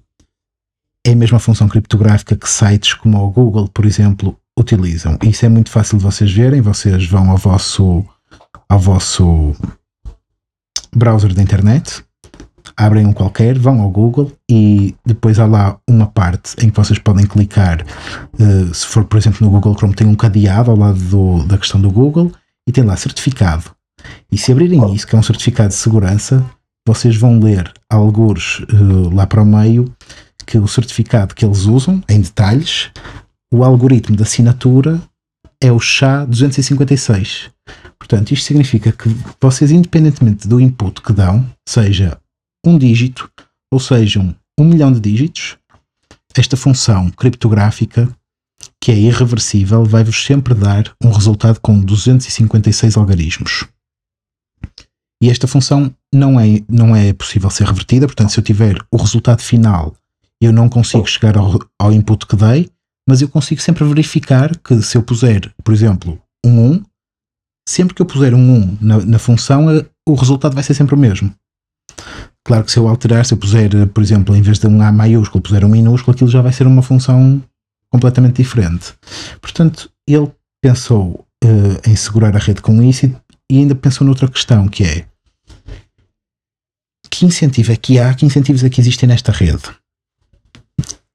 é 1.05 1.13
a 1.13 1.17
mesma 1.17 1.39
função 1.39 1.69
criptográfica 1.69 2.37
que 2.37 2.49
sites 2.49 2.95
como 2.95 3.19
o 3.19 3.31
Google, 3.31 3.69
por 3.69 3.87
exemplo, 3.87 4.37
utilizam. 4.59 5.17
Isso 5.23 5.47
é 5.47 5.49
muito 5.49 5.71
fácil 5.71 5.99
de 5.99 6.05
vocês 6.05 6.33
verem. 6.33 6.61
Vocês 6.61 7.07
vão 7.07 7.31
ao 7.31 7.37
vosso, 7.37 8.05
ao 8.69 8.79
vosso 8.79 9.55
browser 10.95 11.33
da 11.33 11.43
internet, 11.43 12.05
abrem 12.77 13.07
um 13.07 13.13
qualquer, 13.13 13.59
vão 13.59 13.81
ao 13.81 13.91
Google 13.91 14.33
e 14.51 14.95
depois 15.05 15.39
há 15.39 15.47
lá 15.47 15.79
uma 15.89 16.07
parte 16.07 16.55
em 16.59 16.71
que 16.71 16.77
vocês 16.77 16.99
podem 16.99 17.27
clicar. 17.27 17.85
Uh, 18.35 18.75
se 18.75 18.87
for, 18.87 19.05
por 19.05 19.17
exemplo, 19.17 19.45
no 19.45 19.51
Google 19.51 19.75
Chrome, 19.75 19.95
tem 19.95 20.07
um 20.07 20.15
cadeado 20.15 20.71
ao 20.71 20.77
lado 20.77 20.99
do, 20.99 21.45
da 21.45 21.59
questão 21.59 21.81
do 21.81 21.91
Google 21.91 22.33
e 22.67 22.73
tem 22.73 22.85
lá 22.85 22.97
certificado. 22.97 23.71
E 24.31 24.39
se 24.39 24.53
abrirem 24.53 24.95
isso, 24.95 25.07
que 25.07 25.17
é 25.17 25.19
um 25.19 25.23
certificado 25.23 25.71
de 25.71 25.75
segurança, 25.75 26.45
vocês 26.89 27.17
vão 27.17 27.39
ler 27.39 27.71
alguns 27.91 28.61
uh, 28.61 29.15
lá 29.15 29.27
para 29.27 29.43
o 29.43 29.47
meio 29.47 29.95
que 30.47 30.57
o 30.57 30.67
certificado 30.67 31.35
que 31.35 31.45
eles 31.45 31.67
usam, 31.67 32.03
em 32.09 32.23
detalhes, 32.23 32.91
o 33.53 33.63
algoritmo 33.63 34.17
de 34.17 34.23
assinatura 34.23 34.99
é 35.63 35.71
o 35.71 35.77
SHA-256. 35.77 37.51
Portanto, 37.99 38.33
isto 38.33 38.47
significa 38.47 38.91
que 38.91 39.15
vocês, 39.39 39.71
independentemente 39.71 40.49
do 40.49 40.59
input 40.59 41.03
que 41.03 41.13
dão, 41.13 41.47
seja 41.69 42.19
um 42.65 42.79
dígito 42.79 43.31
ou 43.71 43.79
sejam 43.79 44.35
um 44.59 44.65
milhão 44.65 44.91
de 44.91 44.99
dígitos, 44.99 45.59
esta 46.35 46.57
função 46.57 47.11
criptográfica, 47.11 48.09
que 48.83 48.91
é 48.93 48.95
irreversível, 48.95 49.85
vai-vos 49.85 50.25
sempre 50.25 50.55
dar 50.55 50.91
um 51.05 51.11
resultado 51.11 51.61
com 51.61 51.79
256 51.79 52.97
algarismos. 52.97 53.67
E 55.23 55.31
esta 55.31 55.47
função 55.47 55.93
não 56.15 56.39
é, 56.39 56.63
não 56.69 56.95
é 56.95 57.13
possível 57.13 57.51
ser 57.51 57.67
revertida, 57.67 58.07
portanto, 58.07 58.31
se 58.31 58.39
eu 58.39 58.45
tiver 58.45 58.79
o 58.91 58.97
resultado 58.97 59.43
final, 59.43 59.95
eu 60.41 60.53
não 60.53 60.69
consigo 60.69 61.07
chegar 61.07 61.37
ao, 61.37 61.59
ao 61.79 61.93
input 61.93 62.27
que 62.27 62.37
dei, 62.37 62.71
mas 63.09 63.21
eu 63.21 63.29
consigo 63.29 63.61
sempre 63.61 63.85
verificar 63.85 64.57
que 64.59 64.81
se 64.83 64.97
eu 64.97 65.03
puser, 65.03 65.53
por 65.65 65.75
exemplo, 65.75 66.21
um 66.45 66.73
1, 66.73 66.83
sempre 67.69 67.95
que 67.95 68.03
eu 68.03 68.07
puser 68.07 68.35
um 68.35 68.57
1 68.57 68.79
na, 68.81 68.99
na 68.99 69.19
função, 69.19 69.71
eh, 69.71 69.85
o 70.09 70.15
resultado 70.15 70.55
vai 70.55 70.63
ser 70.63 70.75
sempre 70.75 70.95
o 70.95 70.99
mesmo. 70.99 71.35
Claro 72.45 72.65
que 72.65 72.71
se 72.71 72.79
eu 72.79 72.87
alterar, 72.87 73.27
se 73.27 73.35
eu 73.35 73.39
puser, 73.39 73.75
eh, 73.75 73.87
por 73.87 74.03
exemplo, 74.03 74.37
em 74.37 74.43
vez 74.43 74.59
de 74.59 74.67
um 74.67 74.81
A 74.81 74.93
maiúsculo, 74.93 75.43
puser 75.43 75.65
um 75.65 75.69
minúsculo, 75.69 76.15
aquilo 76.15 76.31
já 76.31 76.41
vai 76.41 76.53
ser 76.53 76.67
uma 76.67 76.83
função 76.83 77.43
completamente 77.91 78.37
diferente. 78.37 78.95
Portanto, 79.41 79.91
ele 80.07 80.31
pensou 80.63 81.27
uh, 81.45 81.89
em 81.91 81.97
segurar 81.97 82.35
a 82.37 82.39
rede 82.39 82.61
com 82.61 82.83
isso 82.83 83.07
e, 83.07 83.17
e 83.51 83.59
ainda 83.59 83.75
pensou 83.75 84.07
noutra 84.07 84.29
questão, 84.29 84.69
que 84.69 84.85
é 84.85 85.07
que 87.19 87.27
incentivo 87.27 87.73
é 87.73 87.77
que 87.77 87.99
há, 87.99 88.15
que 88.15 88.25
incentivos 88.25 88.63
é 88.63 88.71
que 88.71 88.81
existem 88.81 89.09
nesta 89.09 89.33
rede? 89.33 89.63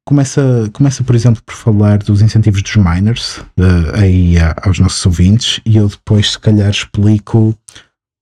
Começa, 0.05 0.69
começa, 0.73 1.01
por 1.01 1.15
exemplo, 1.15 1.41
por 1.43 1.55
falar 1.55 1.99
dos 1.99 2.21
incentivos 2.21 2.61
dos 2.61 2.75
miners 2.75 3.37
uh, 3.37 3.95
aí 3.95 4.35
aos 4.63 4.79
nossos 4.79 5.05
ouvintes 5.05 5.61
e 5.65 5.77
eu 5.77 5.87
depois, 5.87 6.31
se 6.31 6.39
calhar, 6.39 6.69
explico 6.69 7.57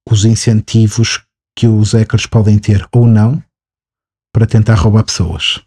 os 0.08 0.26
incentivos 0.26 1.24
que 1.58 1.68
os 1.68 1.94
hackers 1.94 2.28
podem 2.28 2.60
ter 2.60 2.88
ou 2.94 3.08
não 3.08 3.44
para 4.32 4.46
tentar 4.46 4.76
roubar 4.76 5.04
pessoas. 5.04 5.60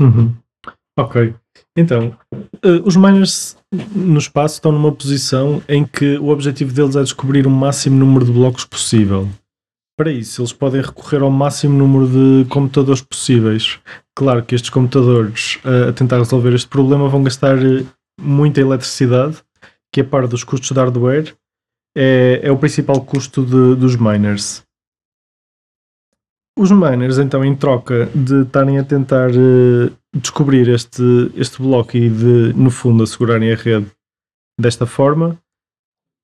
Uhum. 0.00 0.34
Ok. 0.98 1.34
Então, 1.76 2.16
uh, 2.32 2.82
os 2.86 2.96
miners 2.96 3.56
no 3.72 4.18
espaço 4.18 4.56
estão 4.56 4.70
numa 4.70 4.92
posição 4.92 5.62
em 5.66 5.84
que 5.84 6.18
o 6.18 6.28
objetivo 6.28 6.72
deles 6.74 6.94
é 6.94 7.02
descobrir 7.02 7.46
o 7.46 7.50
máximo 7.50 7.96
número 7.96 8.26
de 8.26 8.32
blocos 8.32 8.66
possível. 8.66 9.28
Para 9.96 10.10
isso, 10.10 10.40
eles 10.40 10.52
podem 10.52 10.82
recorrer 10.82 11.22
ao 11.22 11.30
máximo 11.30 11.76
número 11.76 12.08
de 12.08 12.48
computadores 12.48 13.02
possíveis. 13.02 13.78
Claro 14.14 14.42
que 14.44 14.54
estes 14.54 14.70
computadores, 14.70 15.56
uh, 15.64 15.90
a 15.90 15.92
tentar 15.92 16.18
resolver 16.18 16.54
este 16.54 16.68
problema, 16.68 17.08
vão 17.08 17.22
gastar 17.22 17.56
uh, 17.58 17.86
muita 18.20 18.60
eletricidade, 18.60 19.38
que 19.92 20.00
a 20.00 20.04
par 20.04 20.26
dos 20.26 20.44
custos 20.44 20.70
de 20.70 20.78
hardware, 20.78 21.34
é, 21.96 22.40
é 22.42 22.50
o 22.50 22.58
principal 22.58 23.02
custo 23.02 23.44
de, 23.44 23.76
dos 23.76 23.96
miners. 23.96 24.62
Os 26.58 26.70
miners, 26.70 27.18
então, 27.18 27.44
em 27.44 27.54
troca 27.54 28.06
de 28.14 28.42
estarem 28.42 28.78
a 28.78 28.84
tentar 28.84 29.30
uh, 29.30 29.92
descobrir 30.14 30.68
este, 30.68 31.02
este 31.34 31.60
bloco 31.60 31.96
e 31.96 32.08
de, 32.08 32.52
no 32.54 32.70
fundo, 32.70 33.02
assegurarem 33.02 33.52
a 33.52 33.56
rede 33.56 33.90
desta 34.60 34.86
forma, 34.86 35.38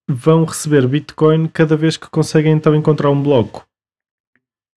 vão 0.08 0.44
receber 0.44 0.86
Bitcoin 0.86 1.48
cada 1.48 1.76
vez 1.76 1.96
que 1.96 2.08
conseguem 2.08 2.52
então 2.52 2.74
encontrar 2.74 3.10
um 3.10 3.22
bloco. 3.22 3.66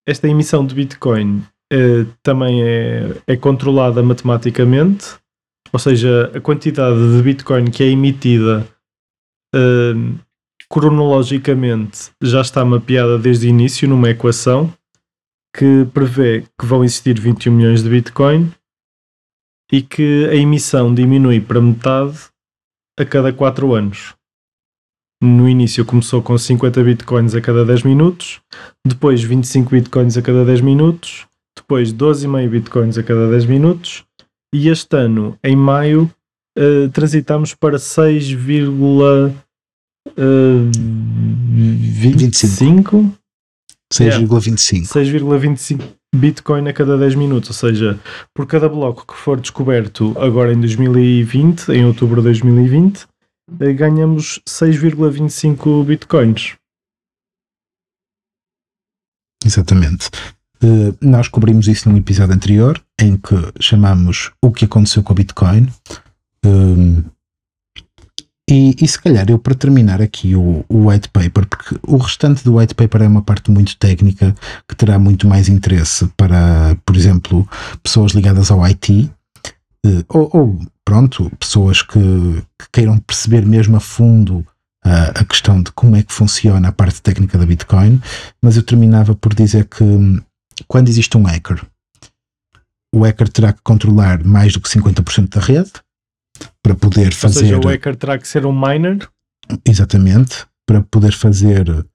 Esta 0.08 0.28
emissão 0.28 0.66
de 0.66 0.76
Bitcoin 0.76 1.44
eh, 1.72 2.06
também 2.24 2.64
é, 2.64 3.16
é 3.28 3.38
controlada 3.38 4.02
matematicamente, 4.02 5.16
ou 5.72 5.80
seja, 5.80 6.32
a 6.36 6.42
quantidade 6.42 6.98
de 7.16 7.24
Bitcoin 7.24 7.70
que 7.70 7.84
é 7.84 7.88
emitida 7.88 8.68
eh, 9.56 9.94
cronologicamente 10.70 12.12
já 12.22 12.42
está 12.42 12.64
mapeada 12.66 13.18
desde 13.18 13.48
o 13.48 13.50
início 13.50 13.88
numa 13.88 14.10
equação 14.10 14.74
que 15.56 15.86
prevê 15.94 16.46
que 16.58 16.66
vão 16.66 16.84
existir 16.84 17.20
21 17.20 17.54
milhões 17.54 17.84
de 17.84 17.90
Bitcoin 17.90 18.52
e 19.72 19.82
que 19.82 20.28
a 20.30 20.36
emissão 20.36 20.94
diminui 20.94 21.40
para 21.40 21.62
metade 21.62 22.18
a 23.00 23.06
cada 23.06 23.32
4 23.32 23.74
anos. 23.74 24.14
No 25.24 25.48
início 25.48 25.86
começou 25.86 26.22
com 26.22 26.38
50 26.38 26.84
bitcoins 26.84 27.36
a 27.36 27.42
cada 27.42 27.64
10 27.64 27.84
minutos, 27.84 28.42
depois 28.86 29.22
25 29.22 29.70
bitcoins 29.70 30.18
a 30.18 30.22
cada 30.22 30.44
10 30.44 30.62
minutos, 30.62 31.28
depois 31.56 31.94
12,5 31.94 32.50
bitcoins 32.50 32.98
a 32.98 33.04
cada 33.04 33.30
10 33.30 33.46
minutos, 33.46 34.04
e 34.54 34.68
este 34.68 34.98
ano, 34.98 35.38
em 35.44 35.56
maio, 35.56 36.12
uh, 36.58 36.90
transitamos 36.90 37.54
para 37.54 37.78
6,25 37.78 39.32
uh, 40.08 40.72
6,25 43.94 44.88
6,25 44.88 46.01
Bitcoin 46.14 46.68
a 46.68 46.74
cada 46.74 46.98
10 46.98 47.16
minutos, 47.16 47.50
ou 47.50 47.56
seja, 47.56 48.00
por 48.34 48.46
cada 48.46 48.68
bloco 48.68 49.06
que 49.08 49.14
for 49.14 49.40
descoberto 49.40 50.14
agora 50.20 50.54
em 50.54 50.60
2020, 50.60 51.70
em 51.70 51.86
outubro 51.86 52.22
de 52.22 52.26
2020, 52.26 53.08
eh, 53.60 53.74
ganhamos 53.74 54.42
6,25 54.48 55.86
bitcoins. 55.86 56.56
Exatamente. 59.44 60.10
Uh, 60.64 60.96
nós 61.02 61.28
cobrimos 61.28 61.68
isso 61.68 61.90
num 61.90 61.98
episódio 61.98 62.36
anterior 62.36 62.80
em 63.00 63.18
que 63.18 63.36
chamamos 63.60 64.32
o 64.44 64.52
que 64.52 64.66
aconteceu 64.66 65.02
com 65.02 65.14
o 65.14 65.16
Bitcoin. 65.16 65.68
Um, 66.46 67.04
e, 68.52 68.76
e, 68.82 68.86
se 68.86 69.02
calhar 69.02 69.26
eu 69.30 69.40
para 69.40 69.56
terminar 69.56 70.02
aqui 70.02 70.36
o, 70.36 70.66
o 70.68 70.90
white 70.90 71.08
paper, 71.08 71.48
porque 71.48 71.80
o 71.88 71.96
restante 71.96 72.44
do 72.44 72.58
white 72.58 72.76
paper 72.76 73.04
é 73.04 73.08
uma 73.08 73.22
parte 73.22 73.50
muito 73.50 73.78
técnica 73.78 74.36
que 74.68 74.76
terá 74.76 75.00
muito 75.00 75.26
mais 75.26 75.48
interesse 75.48 76.06
para, 76.18 76.76
por 76.86 76.98
exemplo, 76.98 77.48
pessoas 77.82 78.12
ligadas 78.12 78.52
ao 78.52 78.62
IT, 78.66 79.10
uh, 79.86 80.04
ou, 80.10 80.30
ou 80.34 80.60
pronto, 80.84 81.32
pessoas 81.40 81.82
que, 81.82 81.98
que 82.60 82.66
queiram 82.74 82.98
perceber 82.98 83.46
mesmo 83.46 83.78
a 83.78 83.80
fundo 83.80 84.40
uh, 84.86 85.12
a 85.16 85.24
questão 85.24 85.64
de 85.64 85.72
como 85.72 85.96
é 85.96 86.04
que 86.04 86.12
funciona 86.12 86.68
a 86.68 86.74
parte 86.74 87.02
técnica 87.02 87.38
da 87.38 87.46
Bitcoin, 87.46 88.02
mas 88.42 88.58
eu 88.58 88.64
terminava 88.64 89.16
por 89.16 89.34
dizer 89.34 89.64
que 89.64 89.82
hum, 89.82 90.20
quando 90.68 90.90
existe 90.90 91.18
um 91.18 91.24
hacker, 91.24 91.66
o 92.94 93.06
hacker 93.06 93.30
terá 93.30 93.54
que 93.54 93.62
controlar 93.64 94.22
mais 94.26 94.52
do 94.52 94.60
que 94.60 94.68
50% 94.68 95.30
da 95.30 95.40
rede 95.40 95.72
para 96.62 96.76
poder 96.76 97.14
fazer. 97.14 97.40
Ou 97.40 97.46
seja, 97.46 97.58
o 97.60 97.68
hacker 97.68 97.96
terá 97.96 98.18
que 98.18 98.28
ser 98.28 98.46
um 98.46 98.54
miner? 98.54 99.08
Exatamente, 99.66 100.46
para 100.66 100.82
poder 100.82 101.12
fazer 101.12 101.86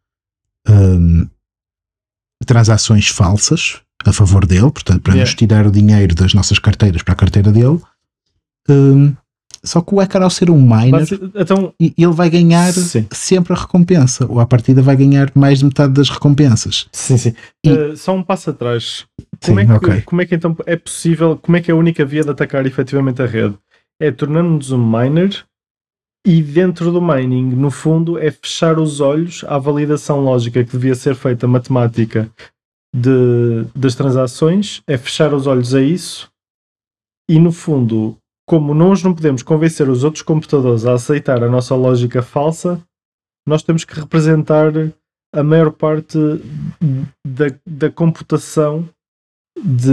um, 0.69 1.29
transações 2.45 3.09
falsas 3.09 3.81
a 4.05 4.13
favor 4.13 4.47
dele, 4.47 4.71
portanto, 4.71 5.01
para 5.03 5.15
yeah. 5.15 5.29
nos 5.29 5.35
tirar 5.35 5.67
o 5.67 5.71
dinheiro 5.71 6.15
das 6.15 6.35
nossas 6.35 6.59
carteiras 6.59 7.03
para 7.03 7.15
a 7.15 7.17
carteira 7.17 7.51
dele 7.51 7.81
um, 8.69 9.15
só 9.63 9.81
que 9.81 9.95
o 9.95 10.01
Ekar, 10.01 10.23
ao 10.23 10.31
ser 10.31 10.49
um 10.49 10.61
miner, 10.61 11.03
então, 11.35 11.73
ele 11.81 12.13
vai 12.13 12.31
ganhar 12.31 12.73
sim. 12.73 13.07
sempre 13.11 13.53
a 13.53 13.57
recompensa, 13.57 14.25
ou 14.29 14.39
à 14.39 14.47
partida 14.47 14.81
vai 14.81 14.95
ganhar 14.95 15.31
mais 15.35 15.59
de 15.59 15.65
metade 15.65 15.93
das 15.93 16.09
recompensas. 16.09 16.87
Sim, 16.93 17.17
sim. 17.17 17.35
E, 17.65 17.73
uh, 17.73 17.97
só 17.97 18.15
um 18.15 18.23
passo 18.23 18.51
atrás. 18.51 19.05
Como, 19.45 19.59
sim, 19.59 19.65
é 19.65 19.67
que, 19.67 19.73
okay. 19.73 20.01
como 20.03 20.23
é 20.23 20.27
que 20.27 20.35
então 20.35 20.57
é 20.67 20.77
possível, 20.77 21.37
como 21.37 21.57
é 21.57 21.61
que 21.61 21.71
é 21.71 21.75
a 21.75 21.77
única 21.77 22.05
via 22.05 22.23
de 22.23 22.31
atacar 22.31 22.65
efetivamente 22.65 23.21
a 23.21 23.27
rede? 23.27 23.57
É 24.01 24.11
tornando-nos 24.11 24.71
um 24.71 24.79
miner 24.79 25.45
e 26.27 26.43
dentro 26.43 26.91
do 26.91 27.01
mining, 27.01 27.55
no 27.55 27.71
fundo, 27.71 28.19
é 28.19 28.31
fechar 28.31 28.79
os 28.79 29.01
olhos 29.01 29.45
à 29.45 29.59
validação 29.59 30.21
lógica 30.21 30.65
que 30.65 30.73
devia 30.73 30.95
ser 30.95 31.15
feita 31.15 31.47
matemática 31.47 32.31
de, 32.95 33.65
das 33.75 33.95
transações, 33.95 34.83
é 34.87 34.99
fechar 34.99 35.33
os 35.33 35.47
olhos 35.47 35.75
a 35.75 35.81
isso 35.81 36.31
e 37.31 37.39
no 37.39 37.53
fundo 37.53 38.17
como 38.49 38.73
nós 38.73 39.03
não 39.03 39.15
podemos 39.15 39.43
convencer 39.43 39.89
os 39.89 40.05
outros 40.05 40.23
computadores 40.23 40.87
a 40.87 40.95
aceitar 40.95 41.43
a 41.43 41.49
nossa 41.49 41.75
lógica 41.75 42.23
falsa, 42.23 42.81
nós 43.47 43.63
temos 43.63 43.85
que 43.85 43.99
representar 43.99 44.73
a 45.35 45.43
maior 45.43 45.73
parte 45.73 46.19
da, 47.27 47.47
da 47.67 47.91
computação 47.91 48.89
de, 49.57 49.93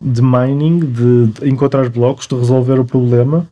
de 0.00 0.22
mining, 0.22 0.80
de, 0.80 1.26
de 1.28 1.48
encontrar 1.48 1.88
blocos, 1.88 2.26
de 2.26 2.34
resolver 2.34 2.78
o 2.78 2.84
problema, 2.84 3.48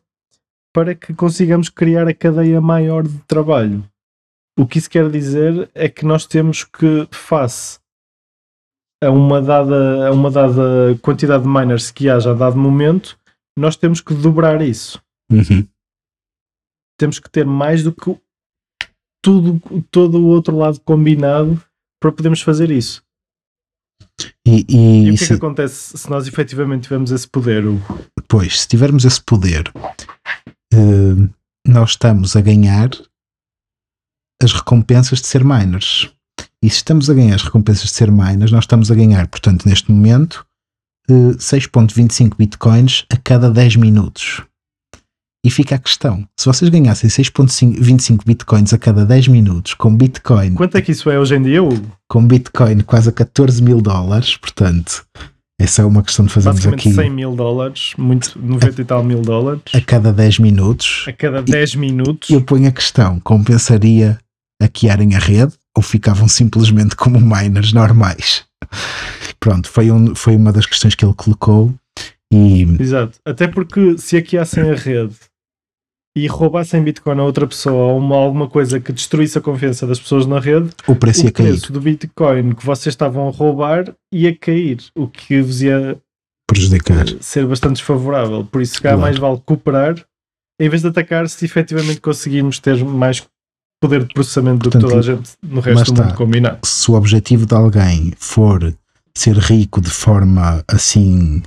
para 0.73 0.95
que 0.95 1.15
consigamos 1.15 1.69
criar 1.69 2.09
a 2.09 2.15
cadeia 2.15 2.61
maior 2.61 3.05
de 3.05 3.19
trabalho. 3.21 3.85
O 4.59 4.67
que 4.67 4.79
isso 4.79 4.91
quer 4.91 5.11
dizer 5.11 5.71
é 5.75 5.89
que 5.89 6.05
nós 6.05 6.27
temos 6.27 6.65
que, 6.65 7.09
face 7.11 7.79
a 9.03 9.11
uma 9.11 9.41
dada, 9.41 10.09
a 10.09 10.13
uma 10.13 10.31
dada 10.31 10.99
quantidade 11.03 11.45
de 11.45 11.49
miners 11.49 11.91
que 11.91 12.09
haja 12.09 12.31
a 12.31 12.35
dado 12.35 12.57
momento, 12.57 13.19
nós 13.57 13.77
temos 13.77 14.01
que 14.01 14.15
dobrar 14.15 14.63
isso. 14.63 15.01
Uhum. 15.31 15.67
Temos 16.99 17.19
que 17.19 17.31
ter 17.31 17.45
mais 17.45 17.83
do 17.83 17.93
que 17.93 18.17
tudo, 19.23 19.61
todo 19.91 20.19
o 20.19 20.27
outro 20.27 20.57
lado 20.57 20.81
combinado 20.81 21.63
para 22.01 22.13
podermos 22.13 22.41
fazer 22.41 22.71
isso. 22.71 23.04
E, 24.47 24.65
e, 24.69 25.07
e 25.07 25.11
o 25.11 25.17
que 25.17 25.25
é 25.25 25.27
que 25.27 25.33
acontece 25.35 25.99
se 25.99 26.09
nós 26.11 26.27
efetivamente 26.29 26.85
tivermos 26.85 27.11
esse 27.11 27.27
poder? 27.27 27.65
Pois, 28.29 28.61
se 28.61 28.69
tivermos 28.69 29.05
esse 29.05 29.21
poder, 29.21 29.73
uh, 30.73 31.31
nós 31.67 31.91
estamos 31.91 32.37
a 32.37 32.41
ganhar 32.41 32.91
as 34.43 34.53
recompensas 34.53 35.21
de 35.21 35.27
ser 35.27 35.45
miners. 35.45 36.11
E 36.63 36.71
se 36.71 36.77
estamos 36.77 37.11
a 37.11 37.15
ganhar 37.15 37.35
as 37.35 37.43
recompensas 37.43 37.85
de 37.85 37.95
ser 37.95 38.11
miners, 38.11 38.53
nós 38.53 38.65
estamos 38.65 38.91
a 38.91 38.95
ganhar, 38.95 39.27
portanto, 39.29 39.67
neste 39.67 39.91
momento, 39.91 40.47
6.25 41.09 42.33
eh, 42.33 42.35
bitcoins 42.39 43.05
a 43.11 43.17
cada 43.17 43.51
10 43.51 43.77
minutos. 43.77 44.43
E 45.45 45.51
fica 45.51 45.75
a 45.75 45.79
questão: 45.79 46.27
se 46.35 46.47
vocês 46.47 46.71
ganhassem 46.71 47.11
6,25 47.11 48.25
bitcoins 48.25 48.73
a 48.73 48.79
cada 48.79 49.05
10 49.05 49.29
minutos 49.29 49.75
com 49.75 49.95
bitcoin. 49.95 50.55
Quanto 50.55 50.79
é 50.79 50.81
que 50.81 50.93
isso 50.93 51.11
é 51.11 51.19
hoje 51.19 51.37
em 51.37 51.43
dia, 51.43 51.63
Hugo? 51.63 51.93
Com 52.09 52.27
bitcoin 52.27 52.81
quase 52.81 53.11
a 53.11 53.13
14 53.13 53.63
mil 53.63 53.83
dólares, 53.83 54.39
portanto, 54.39 55.05
essa 55.61 55.83
é 55.83 55.85
uma 55.85 56.03
questão 56.03 56.25
de 56.25 56.33
fazermos 56.33 56.67
aqui. 56.67 56.91
100 56.91 57.11
mil 57.11 57.37
dólares, 57.37 57.93
muito, 57.99 58.39
90 58.41 58.81
e 58.81 58.85
tal 58.87 59.05
mil 59.05 59.21
dólares. 59.21 59.63
A 59.75 59.81
cada 59.83 60.13
10 60.13 60.39
minutos. 60.39 61.05
A 61.07 61.13
cada 61.13 61.43
10 61.43 61.71
e, 61.71 61.79
minutos. 61.79 62.31
Eu 62.31 62.41
ponho 62.41 62.67
a 62.67 62.73
questão: 62.73 63.21
compensaria 63.21 64.19
hackearem 64.63 65.15
a 65.15 65.19
rede 65.19 65.53
ou 65.77 65.83
ficavam 65.83 66.27
simplesmente 66.27 66.97
como 66.97 67.21
miners 67.21 67.75
normais? 67.75 68.45
Pronto, 69.39 69.69
foi, 69.69 69.91
um, 69.91 70.15
foi 70.15 70.37
uma 70.37 70.51
das 70.51 70.65
questões 70.65 70.95
que 70.95 71.05
ele 71.05 71.13
colocou. 71.13 71.75
E... 72.33 72.63
Exato, 72.81 73.19
até 73.27 73.47
porque 73.47 73.99
se 73.99 74.17
hackeassem 74.17 74.71
a 74.71 74.75
rede 74.75 75.15
e 76.17 76.27
roubassem 76.27 76.83
Bitcoin 76.83 77.19
a 77.19 77.25
outra 77.25 77.47
pessoa 77.47 77.93
ou 77.93 77.99
uma, 77.99 78.17
alguma 78.17 78.49
coisa 78.49 78.79
que 78.79 78.93
destruísse 78.93 79.37
a 79.37 79.41
confiança 79.41 79.87
das 79.87 79.99
pessoas 79.99 80.27
na 80.27 80.39
rede, 80.39 80.71
o 80.87 80.95
preço 80.95 81.25
ia 81.25 81.31
o 81.31 81.33
cair. 81.33 81.49
preço 81.49 81.73
do 81.73 81.81
Bitcoin 81.81 82.55
que 82.55 82.65
vocês 82.65 82.93
estavam 82.93 83.29
a 83.29 83.31
roubar 83.31 83.93
ia 84.13 84.37
cair, 84.37 84.79
o 84.95 85.09
que 85.09 85.41
vos 85.43 85.61
ia 85.61 85.99
prejudicar, 86.47 87.07
ser 87.21 87.47
bastante 87.47 87.77
desfavorável. 87.77 88.45
Por 88.45 88.63
isso, 88.63 88.75
cá 88.75 88.91
claro. 88.91 89.01
mais 89.01 89.19
vale 89.19 89.41
cooperar 89.45 89.97
em 90.61 90.69
vez 90.69 90.83
de 90.83 90.89
atacar 90.89 91.29
se 91.29 91.45
efetivamente 91.45 92.01
conseguirmos 92.01 92.61
ter 92.61 92.83
mais 92.85 93.27
poder 93.83 94.05
de 94.05 94.15
processamento 94.15 94.71
Portanto, 94.71 94.83
do 94.83 94.87
que 94.87 94.95
toda 94.95 95.01
a 95.01 95.17
gente 95.17 95.31
no 95.43 95.61
resto 95.61 95.93
do 95.93 96.03
mundo 96.03 96.15
combinado. 96.15 96.59
Se 96.65 96.91
o 96.91 96.95
objetivo 96.95 97.45
de 97.45 97.55
alguém 97.55 98.13
for 98.17 98.75
ser 99.17 99.37
rico 99.37 99.81
de 99.81 99.91
forma 99.91 100.65
assim 100.69 101.43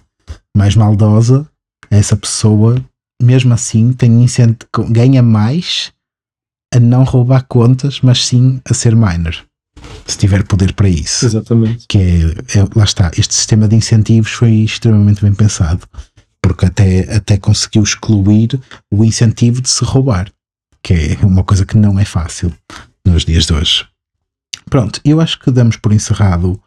mais 0.55 0.75
maldosa, 0.75 1.47
essa 1.89 2.15
pessoa 2.17 2.75
mesmo 3.21 3.53
assim 3.53 3.93
tem 3.93 4.23
incentivo, 4.23 4.69
ganha 4.89 5.21
mais 5.21 5.91
a 6.73 6.79
não 6.79 7.03
roubar 7.03 7.45
contas, 7.47 8.01
mas 8.01 8.25
sim 8.25 8.61
a 8.69 8.73
ser 8.73 8.95
miner. 8.95 9.45
Se 10.05 10.17
tiver 10.17 10.43
poder 10.43 10.73
para 10.73 10.89
isso. 10.89 11.25
Exatamente. 11.25 11.85
Que 11.87 11.97
é, 11.97 12.59
é, 12.59 12.67
lá 12.75 12.83
está, 12.83 13.11
este 13.17 13.33
sistema 13.33 13.67
de 13.67 13.75
incentivos 13.75 14.31
foi 14.31 14.51
extremamente 14.51 15.21
bem 15.21 15.33
pensado, 15.33 15.87
porque 16.41 16.65
até, 16.65 17.15
até 17.15 17.37
conseguiu 17.37 17.83
excluir 17.83 18.59
o 18.91 19.03
incentivo 19.03 19.61
de 19.61 19.69
se 19.69 19.83
roubar, 19.83 20.31
que 20.81 20.93
é 20.93 21.25
uma 21.25 21.43
coisa 21.43 21.65
que 21.65 21.77
não 21.77 21.99
é 21.99 22.05
fácil 22.05 22.53
nos 23.05 23.25
dias 23.25 23.45
de 23.45 23.53
hoje. 23.53 23.85
Pronto, 24.69 24.99
eu 25.03 25.21
acho 25.21 25.39
que 25.39 25.51
damos 25.51 25.77
por 25.77 25.93
encerrado 25.93 26.59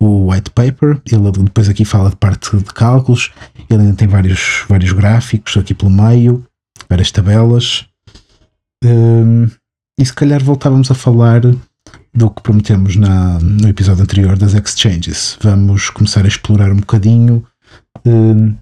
o 0.00 0.30
white 0.30 0.50
paper. 0.50 1.00
Ele 1.10 1.30
depois 1.44 1.68
aqui 1.68 1.84
fala 1.84 2.10
de 2.10 2.16
parte 2.16 2.56
de 2.56 2.64
cálculos. 2.64 3.32
Ele 3.68 3.82
ainda 3.82 3.94
tem 3.94 4.08
vários, 4.08 4.64
vários 4.68 4.92
gráficos 4.92 5.56
aqui 5.56 5.74
pelo 5.74 5.90
meio, 5.90 6.44
várias 6.88 7.10
tabelas. 7.10 7.86
Um, 8.84 9.48
e 9.98 10.06
se 10.06 10.12
calhar 10.12 10.42
voltávamos 10.42 10.90
a 10.90 10.94
falar 10.94 11.40
do 12.14 12.30
que 12.30 12.42
prometemos 12.42 12.96
na, 12.96 13.38
no 13.40 13.68
episódio 13.68 14.02
anterior 14.02 14.38
das 14.38 14.54
exchanges. 14.54 15.36
Vamos 15.40 15.90
começar 15.90 16.24
a 16.24 16.28
explorar 16.28 16.70
um 16.70 16.76
bocadinho 16.76 17.44
um, 18.06 18.54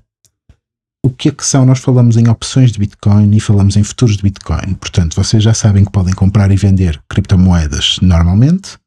o 1.05 1.11
que 1.11 1.29
é 1.29 1.33
que 1.33 1.45
são. 1.45 1.67
Nós 1.67 1.81
falamos 1.81 2.17
em 2.17 2.29
opções 2.29 2.73
de 2.73 2.79
Bitcoin 2.79 3.37
e 3.37 3.41
falamos 3.41 3.77
em 3.77 3.85
futuros 3.85 4.17
de 4.17 4.23
Bitcoin. 4.23 4.75
Portanto, 4.75 5.15
vocês 5.15 5.43
já 5.43 5.53
sabem 5.53 5.85
que 5.85 5.93
podem 5.93 6.15
comprar 6.15 6.51
e 6.51 6.57
vender 6.57 7.01
criptomoedas 7.09 7.99
normalmente 8.01 8.79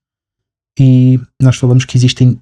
e 0.80 1.20
nós 1.42 1.58
falamos 1.58 1.86
que 1.86 1.98
existem 1.98 2.40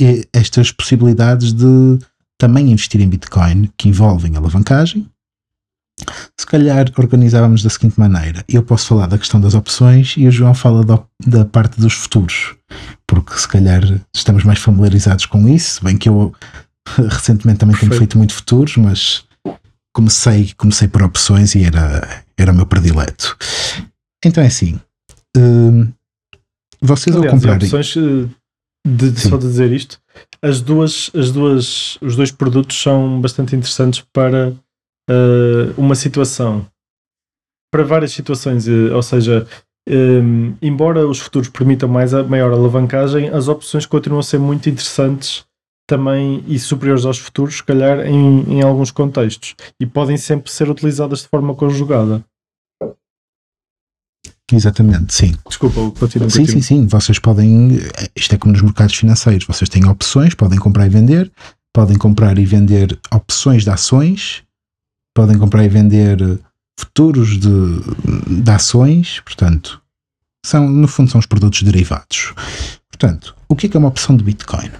eh, 0.00 0.26
estas 0.32 0.72
possibilidades 0.72 1.52
de 1.52 1.98
também 2.38 2.70
investir 2.70 3.00
em 3.00 3.08
Bitcoin 3.08 3.70
que 3.76 3.88
envolvem 3.88 4.36
alavancagem. 4.36 5.08
Se 6.38 6.46
calhar 6.46 6.86
organizávamos 6.96 7.62
da 7.62 7.70
seguinte 7.70 7.98
maneira: 7.98 8.44
eu 8.48 8.62
posso 8.62 8.88
falar 8.88 9.06
da 9.06 9.18
questão 9.18 9.40
das 9.40 9.54
opções 9.54 10.14
e 10.16 10.26
o 10.26 10.30
João 10.30 10.54
fala 10.54 10.84
da, 10.84 11.02
da 11.26 11.44
parte 11.44 11.80
dos 11.80 11.92
futuros, 11.92 12.54
porque 13.06 13.36
se 13.36 13.48
calhar 13.48 13.82
estamos 14.14 14.44
mais 14.44 14.60
familiarizados 14.60 15.26
com 15.26 15.48
isso. 15.48 15.82
Bem 15.84 15.96
que 15.96 16.08
eu 16.08 16.32
recentemente 16.96 17.58
também 17.58 17.74
Perfeito. 17.74 17.90
tenho 17.90 17.98
feito 17.98 18.18
muito 18.18 18.34
futuros, 18.34 18.76
mas 18.76 19.24
comecei, 19.92 20.52
comecei 20.56 20.86
por 20.86 21.02
opções 21.02 21.54
e 21.56 21.64
era, 21.64 22.24
era 22.36 22.52
o 22.52 22.54
meu 22.54 22.66
predileto. 22.66 23.36
Então 24.24 24.42
é 24.42 24.46
assim: 24.46 24.80
hum, 25.36 25.88
vocês 26.80 27.14
Aliás, 27.14 27.32
ao 27.32 27.38
comprarem. 27.38 27.66
Opções, 27.66 27.96
eh, 27.96 28.28
de, 28.86 29.20
só 29.20 29.36
de 29.36 29.46
dizer 29.46 29.72
isto, 29.72 30.00
as 30.40 30.60
duas, 30.60 31.10
as 31.14 31.30
duas, 31.30 31.98
os 32.00 32.16
dois 32.16 32.30
produtos 32.30 32.80
são 32.80 33.20
bastante 33.20 33.54
interessantes 33.54 34.04
para 34.12 34.50
uh, 35.10 35.74
uma 35.76 35.94
situação. 35.94 36.66
Para 37.70 37.84
várias 37.84 38.12
situações, 38.12 38.66
uh, 38.66 38.94
ou 38.94 39.02
seja, 39.02 39.46
um, 39.88 40.54
embora 40.62 41.06
os 41.06 41.18
futuros 41.18 41.48
permitam 41.48 41.88
mais 41.88 42.14
a 42.14 42.22
maior 42.22 42.52
alavancagem, 42.52 43.28
as 43.28 43.48
opções 43.48 43.86
continuam 43.86 44.20
a 44.20 44.22
ser 44.22 44.38
muito 44.38 44.68
interessantes 44.68 45.44
também 45.88 46.44
e 46.46 46.58
superiores 46.58 47.06
aos 47.06 47.18
futuros, 47.18 47.56
se 47.56 47.64
calhar 47.64 48.06
em, 48.06 48.58
em 48.58 48.62
alguns 48.62 48.90
contextos, 48.90 49.54
e 49.80 49.86
podem 49.86 50.18
sempre 50.18 50.52
ser 50.52 50.68
utilizadas 50.68 51.20
de 51.20 51.28
forma 51.28 51.54
conjugada. 51.54 52.22
Exatamente, 54.52 55.14
sim. 55.14 55.34
Desculpa, 55.46 55.90
continua. 55.98 56.30
Sim, 56.30 56.46
sim, 56.46 56.62
sim. 56.62 56.86
Vocês 56.86 57.18
podem. 57.18 57.78
Isto 58.16 58.34
é 58.34 58.38
como 58.38 58.52
nos 58.52 58.62
mercados 58.62 58.94
financeiros. 58.94 59.46
Vocês 59.46 59.68
têm 59.68 59.86
opções, 59.86 60.34
podem 60.34 60.58
comprar 60.58 60.86
e 60.86 60.88
vender. 60.88 61.30
Podem 61.72 61.98
comprar 61.98 62.38
e 62.38 62.46
vender 62.46 62.98
opções 63.12 63.64
de 63.64 63.70
ações. 63.70 64.42
Podem 65.14 65.38
comprar 65.38 65.64
e 65.64 65.68
vender 65.68 66.40
futuros 66.78 67.38
de, 67.38 68.42
de 68.42 68.50
ações. 68.50 69.20
Portanto, 69.20 69.82
são, 70.44 70.68
no 70.68 70.88
fundo, 70.88 71.10
são 71.10 71.18
os 71.18 71.26
produtos 71.26 71.62
derivados. 71.62 72.32
Portanto, 72.88 73.36
o 73.48 73.54
que 73.54 73.66
é, 73.66 73.68
que 73.68 73.76
é 73.76 73.80
uma 73.80 73.88
opção 73.88 74.16
de 74.16 74.24
Bitcoin? 74.24 74.70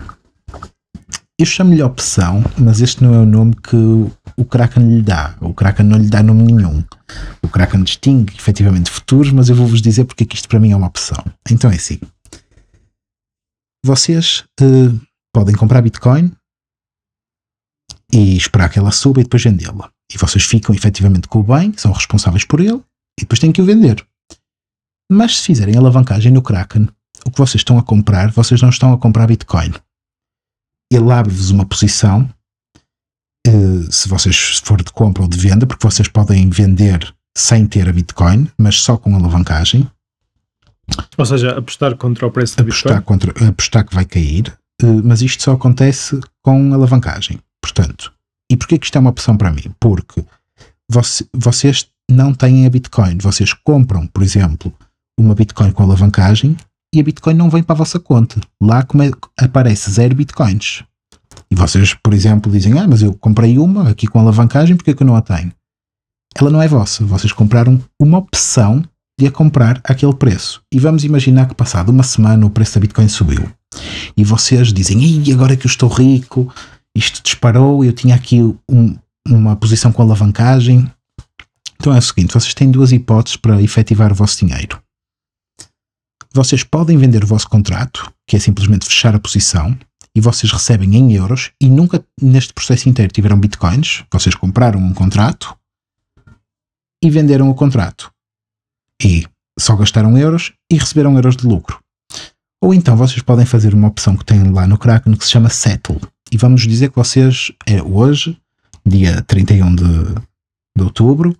Eu 1.38 1.46
chamo-lhe 1.46 1.82
opção, 1.82 2.42
mas 2.58 2.80
este 2.80 3.04
não 3.04 3.14
é 3.14 3.18
o 3.18 3.26
nome 3.26 3.54
que 3.54 3.76
o 4.36 4.44
Kraken 4.44 4.88
lhe 4.88 5.02
dá. 5.02 5.36
O 5.40 5.54
Kraken 5.54 5.86
não 5.86 5.98
lhe 5.98 6.08
dá 6.08 6.20
nome 6.20 6.42
nenhum. 6.52 6.82
O 7.48 7.50
Kraken 7.50 7.82
distingue 7.82 8.34
efetivamente 8.36 8.90
futuros, 8.90 9.32
mas 9.32 9.48
eu 9.48 9.56
vou-vos 9.56 9.80
dizer 9.82 10.04
porque 10.04 10.24
é 10.24 10.26
que 10.26 10.36
isto 10.36 10.48
para 10.48 10.60
mim 10.60 10.72
é 10.72 10.76
uma 10.76 10.86
opção. 10.86 11.24
Então 11.50 11.70
é 11.70 11.76
assim: 11.76 11.98
vocês 13.84 14.44
uh, 14.60 15.00
podem 15.32 15.54
comprar 15.54 15.82
Bitcoin 15.82 16.30
e 18.12 18.36
esperar 18.36 18.68
que 18.68 18.78
ela 18.78 18.92
suba 18.92 19.20
e 19.20 19.24
depois 19.24 19.42
vendê-la. 19.42 19.90
E 20.12 20.16
vocês 20.16 20.44
ficam 20.44 20.74
efetivamente 20.74 21.28
com 21.28 21.40
o 21.40 21.42
bem, 21.42 21.72
são 21.76 21.92
responsáveis 21.92 22.44
por 22.44 22.60
ele 22.60 22.82
e 23.18 23.22
depois 23.22 23.38
têm 23.38 23.52
que 23.52 23.60
o 23.60 23.64
vender. 23.64 24.06
Mas 25.10 25.38
se 25.38 25.46
fizerem 25.46 25.76
alavancagem 25.76 26.30
no 26.30 26.42
Kraken, 26.42 26.88
o 27.26 27.30
que 27.30 27.38
vocês 27.38 27.60
estão 27.60 27.78
a 27.78 27.82
comprar, 27.82 28.30
vocês 28.30 28.60
não 28.62 28.68
estão 28.68 28.92
a 28.92 28.98
comprar 28.98 29.26
Bitcoin 29.26 29.72
ele 30.90 31.12
abre-vos 31.12 31.50
uma 31.50 31.66
posição, 31.66 32.28
uh, 33.46 33.92
se 33.92 34.08
vocês 34.08 34.60
for 34.64 34.82
de 34.82 34.90
compra 34.90 35.22
ou 35.22 35.28
de 35.28 35.38
venda, 35.38 35.66
porque 35.66 35.86
vocês 35.86 36.08
podem 36.08 36.48
vender 36.48 37.14
sem 37.38 37.66
ter 37.66 37.88
a 37.88 37.92
Bitcoin, 37.92 38.48
mas 38.58 38.80
só 38.80 38.96
com 38.96 39.14
alavancagem. 39.14 39.88
Ou 41.16 41.24
seja, 41.24 41.56
apostar 41.56 41.96
contra 41.96 42.26
o 42.26 42.30
preço 42.32 42.56
da 42.56 42.62
apostar 42.62 42.94
Bitcoin? 42.94 43.04
Contra, 43.04 43.48
apostar 43.48 43.86
que 43.86 43.94
vai 43.94 44.04
cair, 44.04 44.52
uh, 44.82 45.02
mas 45.04 45.22
isto 45.22 45.42
só 45.42 45.52
acontece 45.52 46.20
com 46.42 46.74
alavancagem. 46.74 47.38
Portanto, 47.62 48.12
e 48.50 48.56
porquê 48.56 48.76
que 48.76 48.86
isto 48.86 48.96
é 48.96 49.00
uma 49.00 49.10
opção 49.10 49.36
para 49.36 49.52
mim? 49.52 49.70
Porque 49.78 50.24
você, 50.90 51.24
vocês 51.32 51.86
não 52.10 52.34
têm 52.34 52.66
a 52.66 52.70
Bitcoin, 52.70 53.18
vocês 53.18 53.52
compram, 53.52 54.06
por 54.06 54.22
exemplo, 54.22 54.74
uma 55.18 55.34
Bitcoin 55.34 55.70
com 55.70 55.84
alavancagem 55.84 56.56
e 56.92 56.98
a 56.98 57.04
Bitcoin 57.04 57.34
não 57.34 57.50
vem 57.50 57.62
para 57.62 57.74
a 57.74 57.78
vossa 57.78 58.00
conta. 58.00 58.40
Lá 58.60 58.82
como 58.82 59.04
é, 59.04 59.10
aparece 59.38 59.90
zero 59.92 60.14
Bitcoins. 60.14 60.82
E 61.50 61.54
vocês, 61.54 61.94
por 61.94 62.12
exemplo, 62.14 62.50
dizem: 62.50 62.76
Ah, 62.78 62.88
mas 62.88 63.02
eu 63.02 63.14
comprei 63.14 63.58
uma 63.58 63.90
aqui 63.90 64.06
com 64.08 64.18
alavancagem, 64.18 64.76
porque 64.76 64.90
é 64.90 64.94
que 64.94 65.02
eu 65.02 65.06
não 65.06 65.14
a 65.14 65.22
tenho? 65.22 65.52
Ela 66.36 66.50
não 66.50 66.62
é 66.62 66.68
vossa. 66.68 67.04
Vocês 67.04 67.32
compraram 67.32 67.82
uma 68.00 68.18
opção 68.18 68.82
de 69.18 69.26
a 69.26 69.30
comprar 69.30 69.80
àquele 69.84 70.14
preço. 70.14 70.62
E 70.72 70.78
vamos 70.78 71.04
imaginar 71.04 71.46
que, 71.46 71.54
passado 71.54 71.90
uma 71.90 72.02
semana, 72.02 72.46
o 72.46 72.50
preço 72.50 72.74
da 72.74 72.80
Bitcoin 72.80 73.08
subiu. 73.08 73.50
E 74.16 74.24
vocês 74.24 74.72
dizem: 74.72 75.02
Ih, 75.02 75.32
agora 75.32 75.56
que 75.56 75.66
eu 75.66 75.70
estou 75.70 75.88
rico, 75.88 76.52
isto 76.96 77.22
disparou, 77.22 77.84
eu 77.84 77.92
tinha 77.92 78.14
aqui 78.14 78.40
um, 78.70 78.96
uma 79.26 79.56
posição 79.56 79.90
com 79.90 80.02
alavancagem. 80.02 80.90
Então 81.80 81.94
é 81.94 81.98
o 81.98 82.02
seguinte: 82.02 82.34
vocês 82.34 82.54
têm 82.54 82.70
duas 82.70 82.92
hipóteses 82.92 83.36
para 83.36 83.60
efetivar 83.60 84.12
o 84.12 84.14
vosso 84.14 84.38
dinheiro 84.38 84.80
vocês 86.38 86.62
podem 86.62 86.96
vender 86.96 87.24
o 87.24 87.26
vosso 87.26 87.48
contrato, 87.48 88.12
que 88.26 88.36
é 88.36 88.38
simplesmente 88.38 88.86
fechar 88.86 89.14
a 89.14 89.18
posição, 89.18 89.76
e 90.14 90.20
vocês 90.20 90.52
recebem 90.52 90.96
em 90.96 91.12
euros 91.12 91.50
e 91.60 91.68
nunca 91.68 92.04
neste 92.20 92.52
processo 92.52 92.88
inteiro 92.88 93.12
tiveram 93.12 93.38
bitcoins. 93.38 94.04
Vocês 94.12 94.34
compraram 94.34 94.80
um 94.80 94.94
contrato 94.94 95.56
e 97.02 97.10
venderam 97.10 97.48
o 97.48 97.54
contrato. 97.54 98.10
E 99.02 99.26
só 99.58 99.76
gastaram 99.76 100.16
euros 100.16 100.52
e 100.70 100.76
receberam 100.76 101.14
euros 101.14 101.36
de 101.36 101.46
lucro. 101.46 101.80
Ou 102.60 102.74
então 102.74 102.96
vocês 102.96 103.22
podem 103.22 103.46
fazer 103.46 103.74
uma 103.74 103.88
opção 103.88 104.16
que 104.16 104.24
tem 104.24 104.50
lá 104.50 104.66
no 104.66 104.78
Kraken 104.78 105.14
que 105.14 105.24
se 105.24 105.30
chama 105.30 105.48
Settle. 105.48 106.00
E 106.30 106.36
vamos 106.36 106.62
dizer 106.62 106.90
que 106.90 106.96
vocês, 106.96 107.52
é 107.66 107.82
hoje, 107.82 108.36
dia 108.84 109.22
31 109.22 109.74
de, 109.74 109.84
de 110.76 110.82
outubro, 110.82 111.36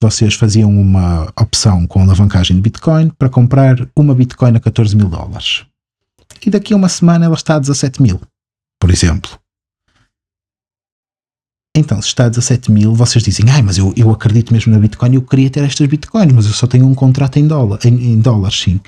vocês 0.00 0.34
faziam 0.34 0.70
uma 0.70 1.32
opção 1.40 1.86
com 1.86 2.02
alavancagem 2.02 2.54
de 2.56 2.62
Bitcoin 2.62 3.10
para 3.10 3.28
comprar 3.28 3.76
uma 3.96 4.14
Bitcoin 4.14 4.56
a 4.56 4.60
14 4.60 4.94
mil 4.94 5.08
dólares. 5.08 5.64
E 6.44 6.50
daqui 6.50 6.72
a 6.72 6.76
uma 6.76 6.88
semana 6.88 7.24
ela 7.24 7.34
está 7.34 7.56
a 7.56 7.58
17 7.58 8.00
mil, 8.00 8.20
por 8.78 8.90
exemplo. 8.90 9.38
Então, 11.78 12.00
se 12.02 12.08
está 12.08 12.26
a 12.26 12.28
17 12.28 12.70
mil, 12.70 12.94
vocês 12.94 13.22
dizem, 13.22 13.48
ai, 13.50 13.62
mas 13.62 13.78
eu, 13.78 13.92
eu 13.96 14.10
acredito 14.10 14.52
mesmo 14.52 14.72
na 14.72 14.78
Bitcoin, 14.78 15.14
eu 15.14 15.22
queria 15.22 15.48
ter 15.48 15.62
estas 15.64 15.86
Bitcoins, 15.86 16.32
mas 16.32 16.46
eu 16.46 16.52
só 16.52 16.66
tenho 16.66 16.86
um 16.86 16.94
contrato 16.94 17.38
em, 17.38 17.46
dólar, 17.46 17.78
em, 17.84 18.12
em 18.12 18.20
dólares, 18.20 18.60
sim. 18.60 18.80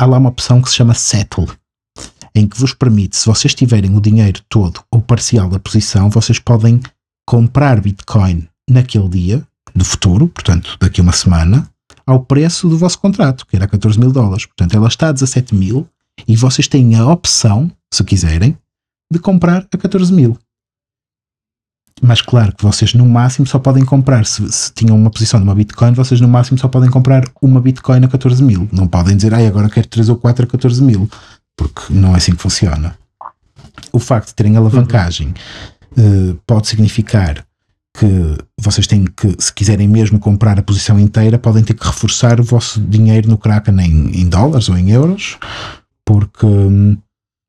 Há 0.00 0.06
lá 0.06 0.18
uma 0.18 0.28
opção 0.28 0.60
que 0.60 0.68
se 0.68 0.76
chama 0.76 0.94
Settle, 0.94 1.48
em 2.34 2.46
que 2.46 2.58
vos 2.58 2.74
permite, 2.74 3.16
se 3.16 3.26
vocês 3.26 3.54
tiverem 3.54 3.96
o 3.96 4.00
dinheiro 4.00 4.40
todo 4.48 4.80
ou 4.92 5.00
parcial 5.00 5.48
da 5.48 5.58
posição, 5.58 6.10
vocês 6.10 6.38
podem 6.38 6.80
comprar 7.26 7.80
Bitcoin 7.80 8.46
naquele 8.70 9.08
dia, 9.08 9.46
do 9.74 9.84
futuro, 9.84 10.28
portanto, 10.28 10.76
daqui 10.80 11.00
a 11.00 11.02
uma 11.02 11.12
semana, 11.12 11.68
ao 12.06 12.20
preço 12.20 12.68
do 12.68 12.78
vosso 12.78 12.98
contrato, 12.98 13.46
que 13.46 13.56
era 13.56 13.66
14 13.66 13.98
mil 13.98 14.12
dólares. 14.12 14.46
Portanto, 14.46 14.74
ela 14.74 14.88
está 14.88 15.08
a 15.08 15.12
17 15.12 15.54
mil 15.54 15.88
e 16.26 16.36
vocês 16.36 16.66
têm 16.68 16.94
a 16.96 17.06
opção, 17.06 17.70
se 17.92 18.02
quiserem, 18.04 18.56
de 19.12 19.18
comprar 19.18 19.66
a 19.72 19.78
14 19.78 20.12
mil. 20.12 20.38
Mas 22.00 22.22
claro 22.22 22.54
que 22.54 22.62
vocês 22.62 22.94
no 22.94 23.06
máximo 23.06 23.46
só 23.46 23.58
podem 23.58 23.84
comprar, 23.84 24.24
se, 24.24 24.50
se, 24.52 24.72
tinham 24.72 24.96
uma 24.96 25.10
posição 25.10 25.40
de 25.40 25.44
uma 25.44 25.54
Bitcoin, 25.54 25.92
vocês 25.92 26.20
no 26.20 26.28
máximo 26.28 26.58
só 26.58 26.68
podem 26.68 26.90
comprar 26.90 27.24
uma 27.42 27.60
Bitcoin 27.60 28.04
a 28.04 28.08
14 28.08 28.42
mil. 28.42 28.68
Não 28.72 28.86
podem 28.86 29.16
dizer, 29.16 29.34
ai, 29.34 29.46
agora 29.46 29.68
quero 29.68 29.86
3 29.88 30.08
ou 30.08 30.16
4 30.16 30.44
a 30.44 30.48
14 30.48 30.82
mil, 30.82 31.08
porque 31.56 31.82
não 31.90 32.14
é 32.14 32.18
assim 32.18 32.32
que 32.32 32.42
funciona. 32.42 32.96
O 33.92 33.98
facto 33.98 34.28
de 34.28 34.34
terem 34.34 34.56
alavancagem 34.56 35.34
uh, 35.92 36.38
pode 36.46 36.68
significar 36.68 37.44
que 37.98 38.36
vocês 38.60 38.86
têm 38.86 39.04
que, 39.04 39.34
se 39.38 39.52
quiserem 39.52 39.88
mesmo 39.88 40.20
comprar 40.20 40.58
a 40.58 40.62
posição 40.62 41.00
inteira, 41.00 41.38
podem 41.38 41.64
ter 41.64 41.74
que 41.74 41.84
reforçar 41.84 42.40
o 42.40 42.44
vosso 42.44 42.80
dinheiro 42.80 43.28
no 43.28 43.36
Kraken 43.36 43.80
em, 43.80 44.20
em 44.20 44.28
dólares 44.28 44.68
ou 44.68 44.78
em 44.78 44.90
euros, 44.90 45.36
porque. 46.04 46.46
Hum, 46.46 46.96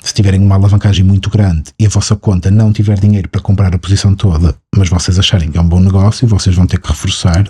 se 0.02 0.14
tiverem 0.14 0.42
uma 0.42 0.56
alavancagem 0.56 1.04
muito 1.04 1.30
grande 1.30 1.74
e 1.78 1.86
a 1.86 1.90
vossa 1.90 2.16
conta 2.16 2.50
não 2.50 2.72
tiver 2.72 3.00
dinheiro 3.00 3.28
para 3.28 3.42
comprar 3.42 3.74
a 3.76 3.80
posição 3.80 4.16
toda, 4.16 4.56
mas 4.76 4.90
vocês 4.90 5.20
acharem 5.20 5.52
que 5.52 5.58
é 5.58 5.62
um 5.62 5.68
bom 5.68 5.80
negócio, 5.80 6.28
vocês 6.28 6.56
vão 6.56 6.66
ter 6.66 6.80
que 6.80 6.88
reforçar, 6.88 7.48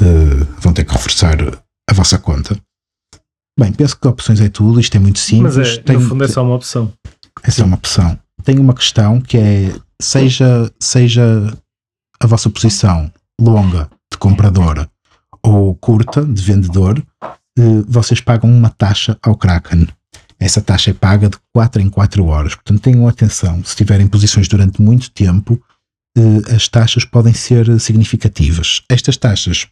uh, 0.00 0.44
vão 0.58 0.72
ter 0.72 0.84
que 0.84 0.92
reforçar 0.92 1.36
a 1.88 1.94
vossa 1.94 2.18
conta. 2.18 2.58
Bem, 3.58 3.72
penso 3.72 3.98
que 3.98 4.08
opções 4.08 4.40
é 4.40 4.48
tudo, 4.48 4.80
isto 4.80 4.96
é 4.96 4.98
muito 4.98 5.18
simples. 5.18 5.56
Mas 5.56 5.68
é, 5.68 5.82
Tem, 5.82 5.96
no 5.96 6.08
fundo 6.08 6.24
é 6.24 6.28
só 6.28 6.42
uma 6.42 6.56
opção. 6.56 6.92
É 7.42 7.50
só 7.50 7.64
uma 7.64 7.76
opção. 7.76 8.18
Tem 8.42 8.58
uma 8.58 8.74
questão 8.74 9.20
que 9.20 9.36
é, 9.36 9.72
seja, 10.00 10.70
seja 10.80 11.22
a 12.18 12.26
vossa 12.26 12.50
posição 12.50 13.12
longa 13.40 13.88
de 14.10 14.18
comprador 14.18 14.88
ou 15.42 15.74
curta 15.76 16.24
de 16.24 16.42
vendedor, 16.42 16.98
uh, 17.58 17.84
vocês 17.86 18.20
pagam 18.20 18.50
uma 18.50 18.70
taxa 18.70 19.16
ao 19.22 19.36
Kraken 19.36 19.86
essa 20.44 20.60
taxa 20.60 20.90
é 20.90 20.94
paga 20.94 21.28
de 21.28 21.36
4 21.52 21.80
em 21.80 21.88
4 21.88 22.24
horas. 22.24 22.54
Portanto, 22.54 22.80
tenham 22.80 23.06
atenção. 23.06 23.64
Se 23.64 23.76
tiverem 23.76 24.06
posições 24.06 24.48
durante 24.48 24.82
muito 24.82 25.10
tempo, 25.10 25.62
eh, 26.16 26.54
as 26.54 26.68
taxas 26.68 27.04
podem 27.04 27.32
ser 27.32 27.80
significativas. 27.80 28.82
Estas 28.88 29.16
taxas 29.16 29.68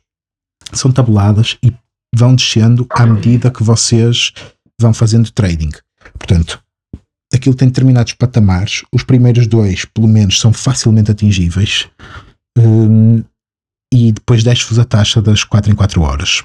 são 0.73 0.93
tabuladas 0.93 1.59
e 1.63 1.73
vão 2.15 2.35
descendo 2.35 2.87
à 2.91 3.07
medida 3.07 3.51
que 3.51 3.63
vocês 3.63 4.33
vão 4.81 4.95
fazendo 4.95 5.31
trading. 5.31 5.71
Portanto, 6.19 6.63
aquilo 7.33 7.55
tem 7.55 7.69
determinados 7.69 8.13
patamares. 8.15 8.83
Os 8.93 9.03
primeiros 9.03 9.47
dois, 9.47 9.85
pelo 9.85 10.09
menos, 10.09 10.41
são 10.41 10.53
facilmente 10.53 11.11
atingíveis. 11.11 11.89
Um, 12.57 13.23
e 13.93 14.13
depois 14.13 14.45
desce-vos 14.45 14.79
a 14.79 14.85
taxa 14.85 15.21
das 15.21 15.45
4 15.45 15.73
em 15.73 15.75
4 15.75 16.01
horas. 16.03 16.45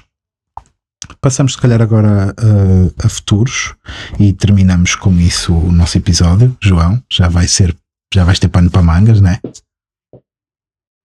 Passamos, 1.20 1.52
se 1.52 1.58
calhar, 1.58 1.80
agora 1.80 2.34
a, 2.36 3.06
a, 3.06 3.08
futuros 3.08 3.74
e 4.18 4.32
terminamos 4.32 4.94
com 4.94 5.12
isso 5.14 5.54
o 5.54 5.72
nosso 5.72 5.98
episódio. 5.98 6.56
João, 6.60 7.02
já 7.10 7.28
vai 7.28 7.46
ser, 7.46 7.76
já 8.12 8.24
vais 8.24 8.38
ter 8.38 8.48
pano 8.48 8.70
para 8.70 8.82
mangas, 8.82 9.20
né? 9.20 9.40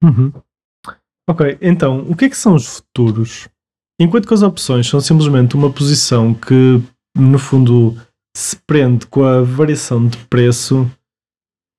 Uhum. 0.03 0.31
Ok, 1.29 1.57
então, 1.61 2.05
o 2.09 2.15
que 2.15 2.25
é 2.25 2.29
que 2.29 2.37
são 2.37 2.55
os 2.55 2.77
futuros? 2.77 3.47
Enquanto 3.99 4.27
que 4.27 4.33
as 4.33 4.41
opções 4.41 4.87
são 4.87 4.99
simplesmente 4.99 5.55
uma 5.55 5.71
posição 5.71 6.33
que, 6.33 6.81
no 7.15 7.37
fundo, 7.37 7.95
se 8.35 8.55
prende 8.55 9.05
com 9.05 9.23
a 9.23 9.41
variação 9.41 10.07
de 10.07 10.17
preço 10.25 10.89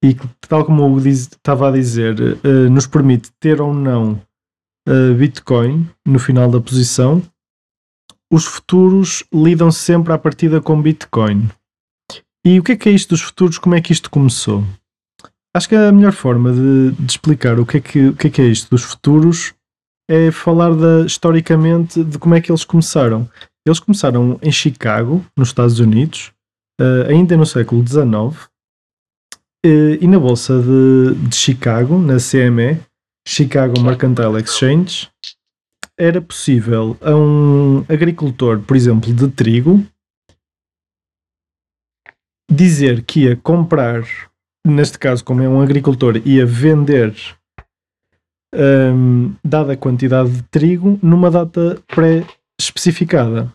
e 0.05 0.15
que, 0.15 0.27
tal 0.49 0.65
como 0.65 0.83
eu 0.83 1.07
estava 1.07 1.69
a 1.69 1.73
dizer, 1.73 2.17
uh, 2.21 2.71
nos 2.71 2.87
permite 2.87 3.31
ter 3.41 3.61
ou 3.61 3.75
não 3.75 4.21
uh, 4.89 5.15
Bitcoin 5.17 5.89
no 6.07 6.19
final 6.19 6.51
da 6.51 6.61
posição 6.61 7.23
os 8.33 8.47
futuros 8.47 9.23
lidam 9.33 9.71
sempre 9.71 10.11
à 10.11 10.17
partida 10.17 10.59
com 10.59 10.81
Bitcoin. 10.81 11.51
E 12.43 12.59
o 12.59 12.63
que 12.63 12.73
é 12.73 12.77
que 12.77 12.89
é 12.89 12.93
isto 12.93 13.11
dos 13.11 13.21
futuros? 13.21 13.59
Como 13.59 13.75
é 13.75 13.81
que 13.81 13.93
isto 13.93 14.11
começou? 14.11 14.65
Acho 15.55 15.69
que 15.69 15.75
a 15.75 15.93
melhor 15.93 16.13
forma 16.13 16.51
de, 16.51 16.93
de 16.93 17.13
explicar 17.13 17.61
o 17.61 17.67
que, 17.67 17.77
é 17.77 17.81
que, 17.81 18.09
o 18.09 18.17
que 18.17 18.29
é 18.29 18.31
que 18.31 18.41
é 18.41 18.47
isto 18.47 18.71
dos 18.71 18.83
futuros 18.83 19.53
é 20.09 20.31
falar 20.31 20.75
da, 20.75 21.05
historicamente 21.05 22.03
de 22.03 22.19
como 22.19 22.35
é 22.35 22.41
que 22.41 22.51
eles 22.51 22.65
começaram. 22.65 23.29
Eles 23.67 23.79
começaram 23.79 24.39
em 24.43 24.51
Chicago, 24.51 25.25
nos 25.37 25.49
Estados 25.49 25.79
Unidos, 25.79 26.33
uh, 26.81 27.11
ainda 27.11 27.37
no 27.37 27.45
século 27.45 27.87
XIX, 27.87 28.05
uh, 28.05 29.99
e 30.01 30.07
na 30.07 30.19
Bolsa 30.19 30.59
de, 30.59 31.15
de 31.29 31.37
Chicago, 31.37 31.99
na 31.99 32.17
CME, 32.17 32.81
Chicago 33.29 33.79
Mercantile 33.81 34.41
Exchange, 34.41 35.11
era 36.03 36.21
possível 36.21 36.97
a 37.01 37.15
um 37.15 37.85
agricultor, 37.89 38.61
por 38.61 38.77
exemplo, 38.77 39.15
de 39.15 39.29
trigo, 39.29 39.87
dizer 42.51 43.05
que 43.05 43.21
ia 43.21 43.37
comprar, 43.37 44.03
neste 44.67 44.99
caso, 44.99 45.25
como 45.25 45.43
é 45.43 45.49
um 45.49 45.63
agricultor, 45.63 46.17
ia 46.27 46.45
vender 46.45 47.15
um, 48.53 49.33
dada 49.45 49.75
a 49.75 49.77
quantidade 49.77 50.33
de 50.33 50.43
trigo 50.45 50.99
numa 51.01 51.31
data 51.31 51.81
pré-especificada. 51.87 53.55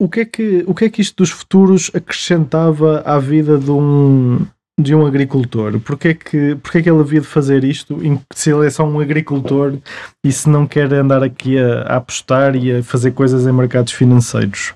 O 0.00 0.08
que, 0.08 0.20
é 0.20 0.24
que, 0.24 0.64
o 0.66 0.74
que 0.74 0.86
é 0.86 0.90
que 0.90 1.02
isto 1.02 1.16
dos 1.18 1.30
futuros 1.30 1.90
acrescentava 1.94 3.00
à 3.02 3.18
vida 3.18 3.58
de 3.58 3.70
um, 3.70 4.46
de 4.78 4.94
um 4.94 5.06
agricultor? 5.06 5.78
Porquê 5.80 6.08
é 6.08 6.14
que, 6.14 6.56
porquê 6.56 6.82
que 6.82 6.90
ele 6.90 7.00
havia 7.00 7.20
de 7.20 7.26
fazer 7.26 7.64
isto 7.64 7.98
se 8.32 8.50
ele 8.50 8.66
é 8.66 8.70
só 8.70 8.84
um 8.84 9.00
agricultor 9.00 9.78
e 10.24 10.32
se 10.32 10.48
não 10.48 10.66
quer 10.66 10.92
andar 10.92 11.22
aqui 11.22 11.58
a, 11.58 11.82
a 11.82 11.96
apostar 11.96 12.56
e 12.56 12.76
a 12.76 12.82
fazer 12.82 13.12
coisas 13.12 13.46
em 13.46 13.52
mercados 13.52 13.92
financeiros? 13.92 14.74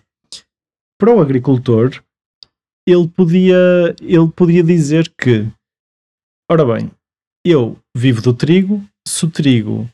Para 1.01 1.15
o 1.15 1.21
agricultor, 1.21 2.03
ele 2.87 3.09
podia, 3.09 3.95
ele 4.01 4.29
podia 4.35 4.63
dizer 4.63 5.13
que, 5.17 5.47
ora 6.51 6.65
bem, 6.65 6.91
eu 7.45 7.79
vivo 7.97 8.21
do 8.21 8.33
trigo, 8.33 8.83
se 9.07 9.25
o 9.25 9.31
trigo, 9.31 9.89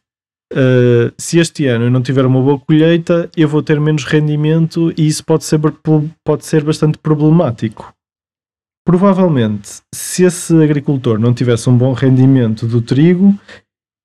uh, 0.52 1.12
se 1.18 1.38
este 1.38 1.66
ano 1.66 1.86
eu 1.86 1.90
não 1.90 2.02
tiver 2.02 2.24
uma 2.24 2.40
boa 2.40 2.58
colheita, 2.58 3.30
eu 3.36 3.48
vou 3.48 3.62
ter 3.62 3.80
menos 3.80 4.04
rendimento 4.04 4.92
e 4.96 5.06
isso 5.06 5.24
pode 5.24 5.44
ser, 5.44 5.60
pode 6.24 6.44
ser 6.44 6.64
bastante 6.64 6.98
problemático. 6.98 7.93
Provavelmente, 8.86 9.80
se 9.94 10.24
esse 10.24 10.54
agricultor 10.62 11.18
não 11.18 11.32
tivesse 11.32 11.70
um 11.70 11.76
bom 11.76 11.92
rendimento 11.94 12.66
do 12.66 12.82
trigo, 12.82 13.28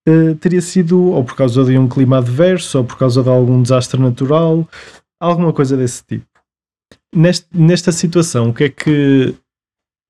uh, 0.08 0.36
teria 0.36 0.62
sido 0.62 1.12
ou 1.12 1.24
por 1.24 1.36
causa 1.36 1.66
de 1.66 1.78
um 1.78 1.88
clima 1.88 2.20
adverso, 2.20 2.78
ou 2.78 2.86
por 2.86 2.98
causa 2.98 3.22
de 3.22 3.30
algum 3.30 3.62
desastre 3.62 4.00
natural, 4.00 4.68
alguma 5.22 5.52
coisa 5.52 5.76
desse 5.76 6.04
tipo. 6.06 6.26
Neste, 7.14 7.46
nesta 7.54 7.92
situação, 7.92 8.50
o 8.50 8.54
que 8.54 8.64
é 8.66 8.70
que 8.70 9.36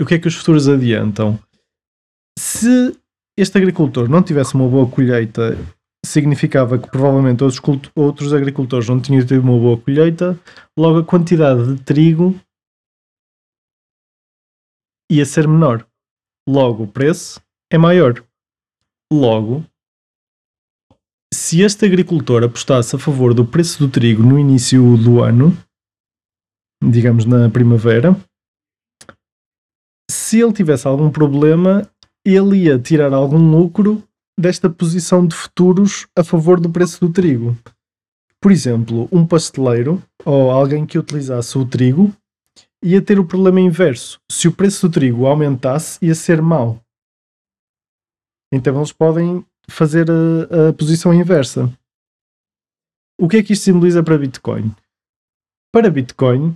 o 0.02 0.06
que 0.06 0.14
é 0.14 0.20
que 0.20 0.28
os 0.28 0.36
futuros 0.36 0.70
adiantam? 0.70 1.38
Se 2.38 2.96
este 3.38 3.58
agricultor 3.58 4.08
não 4.08 4.22
tivesse 4.22 4.54
uma 4.56 4.68
boa 4.68 4.88
colheita, 4.88 5.58
significava 6.06 6.78
que 6.78 6.90
provavelmente 6.90 7.44
outros, 7.44 7.62
outros 7.96 8.34
agricultores 8.34 8.88
não 8.88 9.00
tinham 9.00 9.26
tido 9.26 9.42
uma 9.42 9.58
boa 9.58 9.78
colheita, 9.78 10.40
logo 10.78 11.00
a 11.00 11.04
quantidade 11.04 11.76
de 11.76 11.82
trigo 11.82 12.40
ia 15.10 15.26
ser 15.26 15.48
menor. 15.48 15.88
Logo, 16.48 16.84
o 16.84 16.88
preço 16.88 17.42
é 17.72 17.78
maior. 17.78 18.24
Logo, 19.12 19.66
se 21.34 21.62
este 21.62 21.86
agricultor 21.86 22.44
apostasse 22.44 22.96
a 22.96 23.00
favor 23.00 23.34
do 23.34 23.46
preço 23.46 23.80
do 23.80 23.90
trigo 23.92 24.24
no 24.24 24.38
início 24.38 24.98
do 24.98 25.22
ano, 25.24 25.58
digamos 26.84 27.26
na 27.26 27.50
primavera, 27.50 28.16
se 30.10 30.40
ele 30.40 30.54
tivesse 30.54 30.88
algum 30.88 31.12
problema, 31.12 31.90
ele 32.26 32.66
ia 32.66 32.80
tirar 32.80 33.14
algum 33.14 33.52
lucro 33.52 34.04
desta 34.40 34.70
posição 34.70 35.26
de 35.26 35.36
futuros 35.36 36.08
a 36.16 36.24
favor 36.24 36.60
do 36.60 36.70
preço 36.70 37.00
do 37.06 37.12
trigo. 37.12 37.58
por 38.42 38.52
exemplo, 38.52 39.10
um 39.12 39.28
pasteleiro 39.28 40.02
ou 40.24 40.50
alguém 40.50 40.86
que 40.86 40.98
utilizasse 40.98 41.58
o 41.58 41.66
trigo 41.66 42.16
ia 42.84 43.02
ter 43.02 43.20
o 43.20 43.26
problema 43.26 43.60
inverso. 43.60 44.20
Se 44.32 44.48
o 44.48 44.52
preço 44.52 44.88
do 44.88 44.94
trigo 44.94 45.26
aumentasse, 45.26 46.04
ia 46.06 46.16
ser 46.16 46.42
mau. 46.42 46.82
Então 48.54 48.78
eles 48.78 48.92
podem 48.92 49.46
fazer 49.70 50.08
a, 50.10 50.70
a 50.70 50.74
posição 50.74 51.14
inversa. 51.14 51.72
O 53.20 53.28
que 53.28 53.38
é 53.38 53.44
que 53.44 53.54
isto 53.54 53.66
simboliza 53.66 54.02
para 54.02 54.18
Bitcoin? 54.18 54.74
Para 55.72 55.90
Bitcoin, 55.90 56.56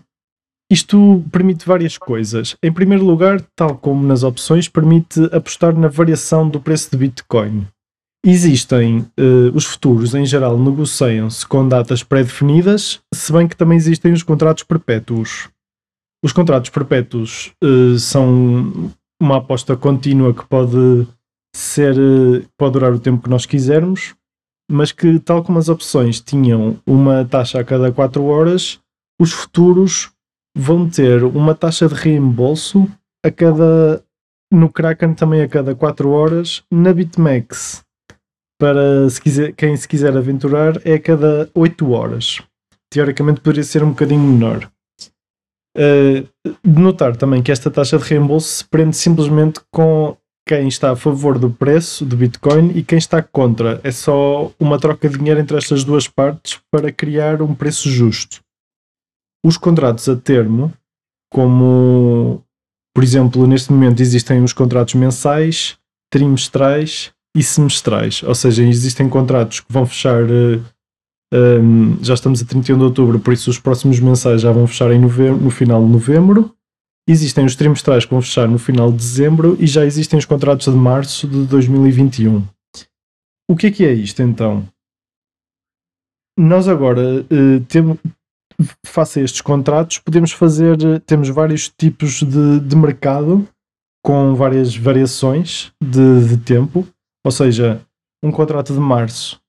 isto 0.71 1.23
permite 1.31 1.67
várias 1.67 1.97
coisas. 1.97 2.55
Em 2.63 2.71
primeiro 2.71 3.05
lugar, 3.05 3.41
tal 3.55 3.77
como 3.77 4.07
nas 4.07 4.23
opções, 4.23 4.67
permite 4.67 5.23
apostar 5.25 5.77
na 5.77 5.88
variação 5.88 6.49
do 6.49 6.59
preço 6.59 6.89
de 6.89 6.97
Bitcoin. 6.97 7.67
Existem 8.25 8.99
uh, 8.99 9.53
os 9.53 9.65
futuros, 9.65 10.15
em 10.15 10.25
geral, 10.25 10.57
negociam-se 10.57 11.45
com 11.45 11.67
datas 11.67 12.01
pré-definidas, 12.01 13.01
se 13.13 13.33
bem 13.33 13.47
que 13.47 13.57
também 13.57 13.77
existem 13.77 14.13
os 14.13 14.23
contratos 14.23 14.63
perpétuos. 14.63 15.49
Os 16.23 16.31
contratos 16.31 16.69
perpétuos 16.69 17.51
uh, 17.63 17.97
são 17.99 18.91
uma 19.21 19.38
aposta 19.38 19.75
contínua 19.75 20.33
que 20.33 20.45
pode 20.45 21.07
ser, 21.55 21.95
uh, 21.97 22.47
pode 22.57 22.73
durar 22.73 22.93
o 22.93 22.99
tempo 22.99 23.23
que 23.23 23.29
nós 23.29 23.45
quisermos, 23.45 24.15
mas 24.71 24.91
que, 24.91 25.19
tal 25.19 25.43
como 25.43 25.59
as 25.59 25.67
opções 25.67 26.21
tinham 26.21 26.79
uma 26.88 27.25
taxa 27.25 27.59
a 27.59 27.63
cada 27.63 27.91
4 27.91 28.23
horas, 28.23 28.79
os 29.19 29.31
futuros 29.31 30.12
vão 30.57 30.89
ter 30.89 31.23
uma 31.23 31.53
taxa 31.53 31.88
de 31.88 31.93
reembolso 31.93 32.88
a 33.25 33.29
cada. 33.29 34.03
No 34.51 34.69
Kraken 34.69 35.15
também 35.15 35.41
a 35.41 35.47
cada 35.47 35.73
4 35.73 36.09
horas, 36.09 36.63
na 36.71 36.93
BitMEX 36.93 37.83
para 38.63 39.09
se 39.09 39.21
quiser, 39.21 39.51
quem 39.51 39.75
se 39.75 39.86
quiser 39.86 40.15
aventurar 40.15 40.79
é 40.86 40.93
a 40.93 40.99
cada 40.99 41.49
8 41.53 41.91
horas. 41.91 42.41
Teoricamente 42.89 43.41
poderia 43.41 43.63
ser 43.63 43.83
um 43.83 43.89
bocadinho 43.89 44.21
menor. 44.21 44.71
Uh, 45.75 46.27
de 46.63 46.79
notar 46.79 47.15
também 47.15 47.41
que 47.41 47.51
esta 47.51 47.71
taxa 47.71 47.97
de 47.97 48.03
reembolso 48.03 48.47
se 48.47 48.65
prende 48.65 48.95
simplesmente 48.95 49.59
com 49.71 50.15
quem 50.47 50.67
está 50.67 50.91
a 50.91 50.95
favor 50.95 51.39
do 51.39 51.49
preço 51.49 52.05
do 52.05 52.15
Bitcoin 52.17 52.71
e 52.75 52.83
quem 52.83 52.97
está 52.97 53.23
contra. 53.23 53.79
É 53.83 53.91
só 53.91 54.51
uma 54.59 54.77
troca 54.77 55.09
de 55.09 55.17
dinheiro 55.17 55.39
entre 55.39 55.57
estas 55.57 55.83
duas 55.83 56.07
partes 56.07 56.59
para 56.69 56.91
criar 56.91 57.41
um 57.41 57.55
preço 57.55 57.89
justo. 57.89 58.41
Os 59.45 59.57
contratos 59.57 60.07
a 60.07 60.15
termo, 60.15 60.71
como 61.31 62.43
por 62.93 63.03
exemplo, 63.03 63.47
neste 63.47 63.71
momento 63.71 64.01
existem 64.01 64.43
os 64.43 64.53
contratos 64.53 64.93
mensais, 64.93 65.77
trimestrais 66.12 67.12
e 67.36 67.41
semestrais. 67.41 68.21
Ou 68.21 68.36
seja, 68.36 68.63
existem 68.63 69.09
contratos 69.09 69.59
que 69.62 69.73
vão 69.73 69.86
fechar. 69.86 70.23
Eh, 71.34 71.58
um, 71.58 71.98
já 72.04 72.13
estamos 72.13 72.43
a 72.43 72.46
31 72.46 72.78
de 72.78 72.84
outubro, 72.84 73.19
por 73.19 73.34
isso 73.34 73.50
os 73.50 73.58
próximos 73.58 74.00
mensais 74.00 74.41
já 74.41 74.52
vão 74.52 74.67
fechar 74.67 74.91
em 74.91 75.00
novembro, 75.00 75.41
no 75.41 75.50
final 75.50 75.84
de 75.84 75.91
novembro. 75.91 76.56
Existem 77.10 77.43
os 77.43 77.56
trimestrais 77.56 78.06
que 78.06 78.12
vão 78.12 78.22
fechar 78.22 78.48
no 78.48 78.60
final 78.60 78.91
de 78.91 78.98
dezembro 78.98 79.58
e 79.60 79.65
já 79.65 79.84
existem 79.84 80.19
os 80.19 80.26
contratos 80.26 80.72
de 80.72 80.78
março 80.78 81.28
de 81.28 81.43
2021. 81.46 82.46
O 83.50 83.56
que 83.56 83.67
é 83.67 83.72
que 83.72 83.84
é 83.84 83.91
isto 83.91 84.22
então? 84.22 84.63
Nós 86.38 86.67
agora 86.67 87.22
uh, 87.22 87.60
temos, 87.67 87.98
face 88.86 89.19
a 89.19 89.24
estes 89.24 89.41
contratos, 89.41 89.98
podemos 89.98 90.32
fazer, 90.32 90.78
temos 91.02 91.30
vários 91.30 91.67
tipos 91.67 92.22
de, 92.22 92.60
de 92.60 92.76
mercado 92.76 93.48
com 94.06 94.36
várias 94.36 94.76
variações 94.76 95.72
de, 95.84 96.28
de 96.28 96.38
tempo 96.38 96.88
ou 97.26 97.32
seja, 97.32 97.82
um 98.24 98.32
contrato 98.32 98.74
de 98.74 98.80
março 98.80 99.42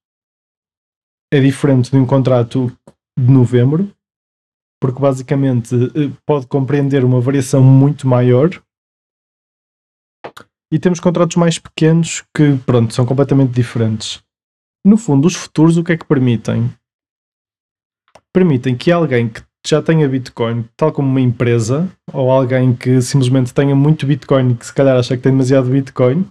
é 1.35 1.41
diferente 1.41 1.91
de 1.91 1.97
um 1.97 2.07
contrato 2.07 2.71
de 3.19 3.33
novembro, 3.33 3.93
porque 4.81 5.01
basicamente 5.01 5.75
eh, 5.75 6.13
pode 6.25 6.47
compreender 6.47 7.05
uma 7.05 7.21
variação 7.21 7.61
muito 7.61 8.07
maior. 8.07 8.51
E 10.73 10.79
temos 10.79 11.01
contratos 11.01 11.37
mais 11.37 11.59
pequenos 11.59 12.23
que, 12.37 12.57
pronto, 12.65 12.95
são 12.95 13.05
completamente 13.05 13.53
diferentes. 13.53 14.23
No 14.87 14.97
fundo, 14.97 15.27
os 15.27 15.35
futuros 15.35 15.77
o 15.77 15.83
que 15.83 15.93
é 15.93 15.97
que 15.97 16.07
permitem? 16.07 16.73
Permitem 18.33 18.77
que 18.77 18.93
alguém 18.93 19.29
que 19.29 19.43
já 19.67 19.83
tenha 19.83 20.09
Bitcoin, 20.09 20.69
tal 20.77 20.93
como 20.93 21.09
uma 21.09 21.21
empresa, 21.21 21.91
ou 22.13 22.31
alguém 22.31 22.77
que 22.77 23.03
simplesmente 23.03 23.53
tenha 23.53 23.75
muito 23.75 24.07
Bitcoin 24.07 24.53
e 24.53 24.55
que 24.57 24.67
se 24.67 24.75
calhar 24.75 24.97
acha 24.97 25.17
que 25.17 25.23
tem 25.23 25.33
demasiado 25.33 25.69
Bitcoin, 25.69 26.31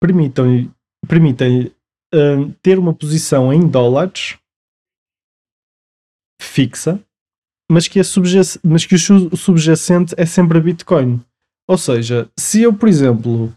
permitam-lhe 0.00 1.72
uh, 2.14 2.52
ter 2.62 2.78
uma 2.78 2.94
posição 2.94 3.52
em 3.52 3.66
dólares 3.66 4.38
fixa, 6.40 7.00
mas 7.70 7.88
que, 7.88 8.00
mas 8.62 8.84
que 8.84 8.94
o 8.94 9.36
subjacente 9.36 10.14
é 10.16 10.26
sempre 10.26 10.58
a 10.58 10.60
Bitcoin. 10.60 11.20
Ou 11.68 11.78
seja, 11.78 12.28
se 12.38 12.62
eu, 12.62 12.74
por 12.74 12.88
exemplo, 12.88 13.52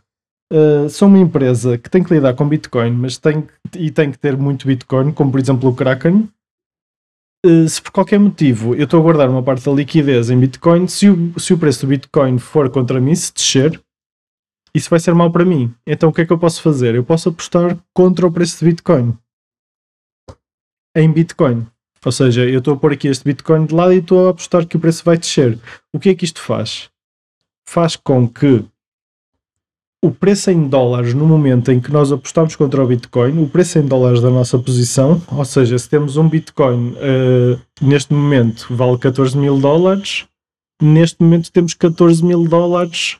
uh, 0.52 0.90
sou 0.90 1.08
uma 1.08 1.20
empresa 1.20 1.78
que 1.78 1.90
tem 1.90 2.04
que 2.04 2.14
lidar 2.14 2.34
com 2.34 2.48
Bitcoin, 2.48 2.92
mas 2.92 3.18
tem 3.18 3.46
e 3.76 3.92
tem 3.92 4.12
que 4.12 4.18
ter 4.18 4.38
muito 4.38 4.68
Bitcoin, 4.68 5.12
como 5.12 5.32
por 5.32 5.40
exemplo 5.40 5.70
o 5.70 5.76
Kraken, 5.76 6.30
uh, 7.46 7.68
se 7.68 7.82
por 7.82 7.92
qualquer 7.92 8.20
motivo 8.20 8.74
eu 8.76 8.86
estou 8.86 9.00
a 9.00 9.04
guardar 9.04 9.30
uma 9.30 9.44
parte 9.44 9.66
da 9.66 9.72
liquidez 9.74 10.30
em 10.30 10.40
Bitcoin, 10.40 10.88
se 10.88 11.10
o, 11.10 11.38
se 11.40 11.54
o 11.54 11.58
preço 11.58 11.86
do 11.86 11.90
Bitcoin 11.90 12.40
for 12.40 12.70
contra 12.70 13.02
mim, 13.02 13.14
se 13.14 13.34
descer, 13.34 13.82
isso 14.74 14.90
vai 14.90 15.00
ser 15.00 15.14
mau 15.14 15.32
para 15.32 15.46
mim. 15.46 15.74
Então 15.86 16.10
o 16.10 16.14
que 16.14 16.22
é 16.22 16.26
que 16.26 16.32
eu 16.32 16.40
posso 16.40 16.62
fazer? 16.62 16.96
Eu 16.96 17.04
posso 17.04 17.30
apostar 17.30 17.78
contra 17.94 18.26
o 18.26 18.32
preço 18.32 18.60
de 18.60 18.72
Bitcoin. 18.72 19.18
Em 20.96 21.12
Bitcoin. 21.12 21.68
Ou 22.08 22.12
seja, 22.14 22.46
eu 22.46 22.60
estou 22.60 22.76
a 22.76 22.78
pôr 22.78 22.94
aqui 22.94 23.10
este 23.10 23.26
Bitcoin 23.26 23.66
de 23.66 23.76
lado 23.76 23.92
e 23.92 23.98
estou 23.98 24.28
a 24.28 24.30
apostar 24.30 24.66
que 24.66 24.78
o 24.78 24.80
preço 24.80 25.04
vai 25.04 25.18
descer. 25.18 25.60
O 25.92 26.00
que 26.00 26.08
é 26.08 26.16
que 26.16 26.24
isto 26.24 26.40
faz? 26.40 26.90
Faz 27.68 27.98
com 27.98 28.26
que 28.26 28.64
o 30.02 30.10
preço 30.10 30.50
em 30.50 30.70
dólares 30.70 31.14
no 31.14 31.28
momento 31.28 31.70
em 31.70 31.82
que 31.82 31.92
nós 31.92 32.10
apostamos 32.10 32.56
contra 32.56 32.82
o 32.82 32.88
Bitcoin, 32.88 33.44
o 33.44 33.50
preço 33.50 33.78
em 33.78 33.86
dólares 33.86 34.22
da 34.22 34.30
nossa 34.30 34.58
posição, 34.58 35.22
ou 35.30 35.44
seja, 35.44 35.78
se 35.78 35.90
temos 35.90 36.16
um 36.16 36.30
Bitcoin 36.30 36.92
uh, 36.92 37.60
neste 37.82 38.14
momento 38.14 38.74
vale 38.74 38.98
14 38.98 39.38
mil 39.38 39.60
dólares, 39.60 40.26
neste 40.82 41.22
momento 41.22 41.52
temos 41.52 41.74
14 41.74 42.24
mil 42.24 42.48
dólares 42.48 43.18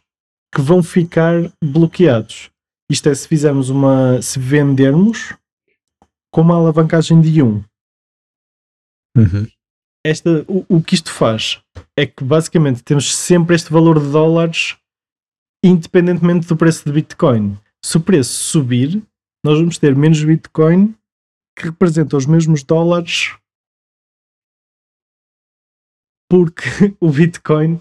que 0.56 0.62
vão 0.62 0.82
ficar 0.82 1.52
bloqueados. 1.62 2.50
Isto 2.90 3.10
é, 3.10 3.16
se 3.16 3.28
fizermos 3.28 3.70
uma. 3.70 4.22
se 4.22 4.40
vendermos 4.40 5.36
com 6.32 6.40
uma 6.40 6.56
alavancagem 6.56 7.20
de 7.20 7.44
1. 7.44 7.62
Uhum. 9.18 9.48
Esta, 10.06 10.46
o, 10.48 10.66
o 10.70 10.82
que 10.82 10.96
isto 10.96 11.12
faz 11.12 11.62
é 11.98 12.06
que 12.06 12.24
basicamente 12.24 12.84
temos 12.84 13.14
sempre 13.16 13.56
este 13.56 13.72
valor 13.72 14.00
de 14.00 14.10
dólares 14.10 14.78
independentemente 15.64 16.48
do 16.48 16.56
preço 16.56 16.86
de 16.86 16.92
Bitcoin. 16.92 17.58
Se 17.84 17.98
o 17.98 18.02
preço 18.02 18.32
subir, 18.32 19.02
nós 19.44 19.60
vamos 19.60 19.78
ter 19.78 19.96
menos 19.96 20.24
Bitcoin 20.24 20.96
que 21.58 21.66
representa 21.66 22.16
os 22.16 22.26
mesmos 22.26 22.64
dólares 22.64 23.36
porque 26.30 26.96
o 27.00 27.10
Bitcoin, 27.10 27.80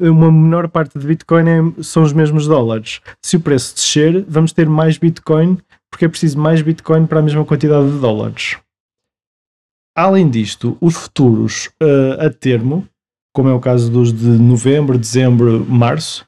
uma 0.00 0.30
menor 0.30 0.68
parte 0.68 0.98
de 0.98 1.06
Bitcoin 1.06 1.44
é, 1.48 1.82
são 1.82 2.02
os 2.02 2.12
mesmos 2.12 2.46
dólares. 2.46 3.00
Se 3.24 3.36
o 3.36 3.40
preço 3.40 3.74
descer, 3.74 4.24
vamos 4.28 4.52
ter 4.52 4.68
mais 4.68 4.98
Bitcoin, 4.98 5.58
porque 5.90 6.04
é 6.04 6.08
preciso 6.08 6.38
mais 6.38 6.62
Bitcoin 6.62 7.06
para 7.06 7.20
a 7.20 7.22
mesma 7.22 7.44
quantidade 7.44 7.90
de 7.90 7.98
dólares. 7.98 8.58
Além 9.96 10.30
disto, 10.30 10.76
os 10.80 10.94
futuros 10.94 11.66
uh, 11.82 12.26
a 12.26 12.30
termo, 12.30 12.88
como 13.34 13.48
é 13.48 13.52
o 13.52 13.60
caso 13.60 13.90
dos 13.90 14.12
de 14.12 14.26
novembro, 14.26 14.98
dezembro, 14.98 15.64
março, 15.66 16.26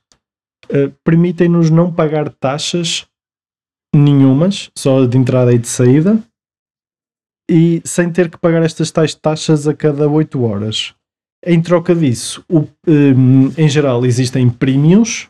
uh, 0.66 0.90
permitem-nos 1.04 1.70
não 1.70 1.92
pagar 1.92 2.28
taxas 2.28 3.06
nenhumas, 3.94 4.70
só 4.76 5.04
de 5.06 5.16
entrada 5.16 5.52
e 5.52 5.58
de 5.58 5.68
saída, 5.68 6.22
e 7.50 7.82
sem 7.84 8.10
ter 8.10 8.30
que 8.30 8.38
pagar 8.38 8.62
estas 8.62 8.90
tais 8.90 9.14
taxas 9.14 9.68
a 9.68 9.74
cada 9.74 10.08
8 10.08 10.42
horas. 10.42 10.94
Em 11.44 11.60
troca 11.60 11.94
disso, 11.94 12.44
o, 12.48 12.60
um, 12.86 13.48
em 13.58 13.68
geral 13.68 14.06
existem 14.06 14.48
premiums, 14.48 15.28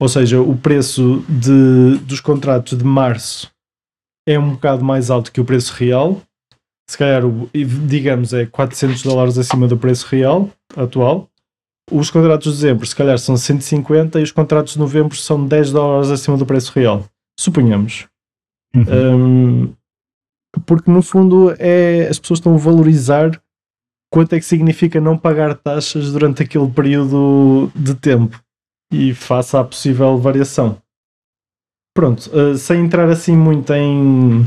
ou 0.00 0.08
seja, 0.08 0.40
o 0.40 0.56
preço 0.56 1.24
de, 1.28 1.98
dos 2.04 2.20
contratos 2.20 2.76
de 2.76 2.84
março 2.84 3.50
é 4.26 4.38
um 4.38 4.52
bocado 4.52 4.84
mais 4.84 5.10
alto 5.10 5.30
que 5.30 5.40
o 5.40 5.44
preço 5.44 5.72
real. 5.74 6.20
Se 6.90 6.98
calhar, 6.98 7.22
digamos, 7.86 8.32
é 8.34 8.46
400 8.46 9.04
dólares 9.04 9.38
acima 9.38 9.68
do 9.68 9.78
preço 9.78 10.08
real 10.08 10.50
atual. 10.76 11.30
Os 11.88 12.10
contratos 12.10 12.54
de 12.54 12.62
dezembro, 12.62 12.84
se 12.84 12.96
calhar, 12.96 13.16
são 13.16 13.36
150 13.36 14.18
e 14.18 14.24
os 14.24 14.32
contratos 14.32 14.72
de 14.72 14.80
novembro 14.80 15.16
são 15.16 15.46
10 15.46 15.70
dólares 15.70 16.10
acima 16.10 16.36
do 16.36 16.44
preço 16.44 16.72
real. 16.74 17.04
Suponhamos. 17.38 18.08
Uhum. 18.74 19.68
Um, 19.68 19.74
porque 20.66 20.90
no 20.90 21.00
fundo 21.00 21.54
é, 21.60 22.08
as 22.08 22.18
pessoas 22.18 22.40
estão 22.40 22.56
a 22.56 22.58
valorizar 22.58 23.40
quanto 24.12 24.32
é 24.32 24.40
que 24.40 24.44
significa 24.44 25.00
não 25.00 25.16
pagar 25.16 25.54
taxas 25.54 26.10
durante 26.10 26.42
aquele 26.42 26.68
período 26.70 27.70
de 27.72 27.94
tempo 27.94 28.42
e 28.92 29.14
face 29.14 29.56
à 29.56 29.62
possível 29.62 30.18
variação. 30.18 30.76
Pronto, 31.94 32.28
uh, 32.36 32.58
sem 32.58 32.80
entrar 32.84 33.08
assim 33.08 33.36
muito 33.36 33.72
em, 33.72 34.44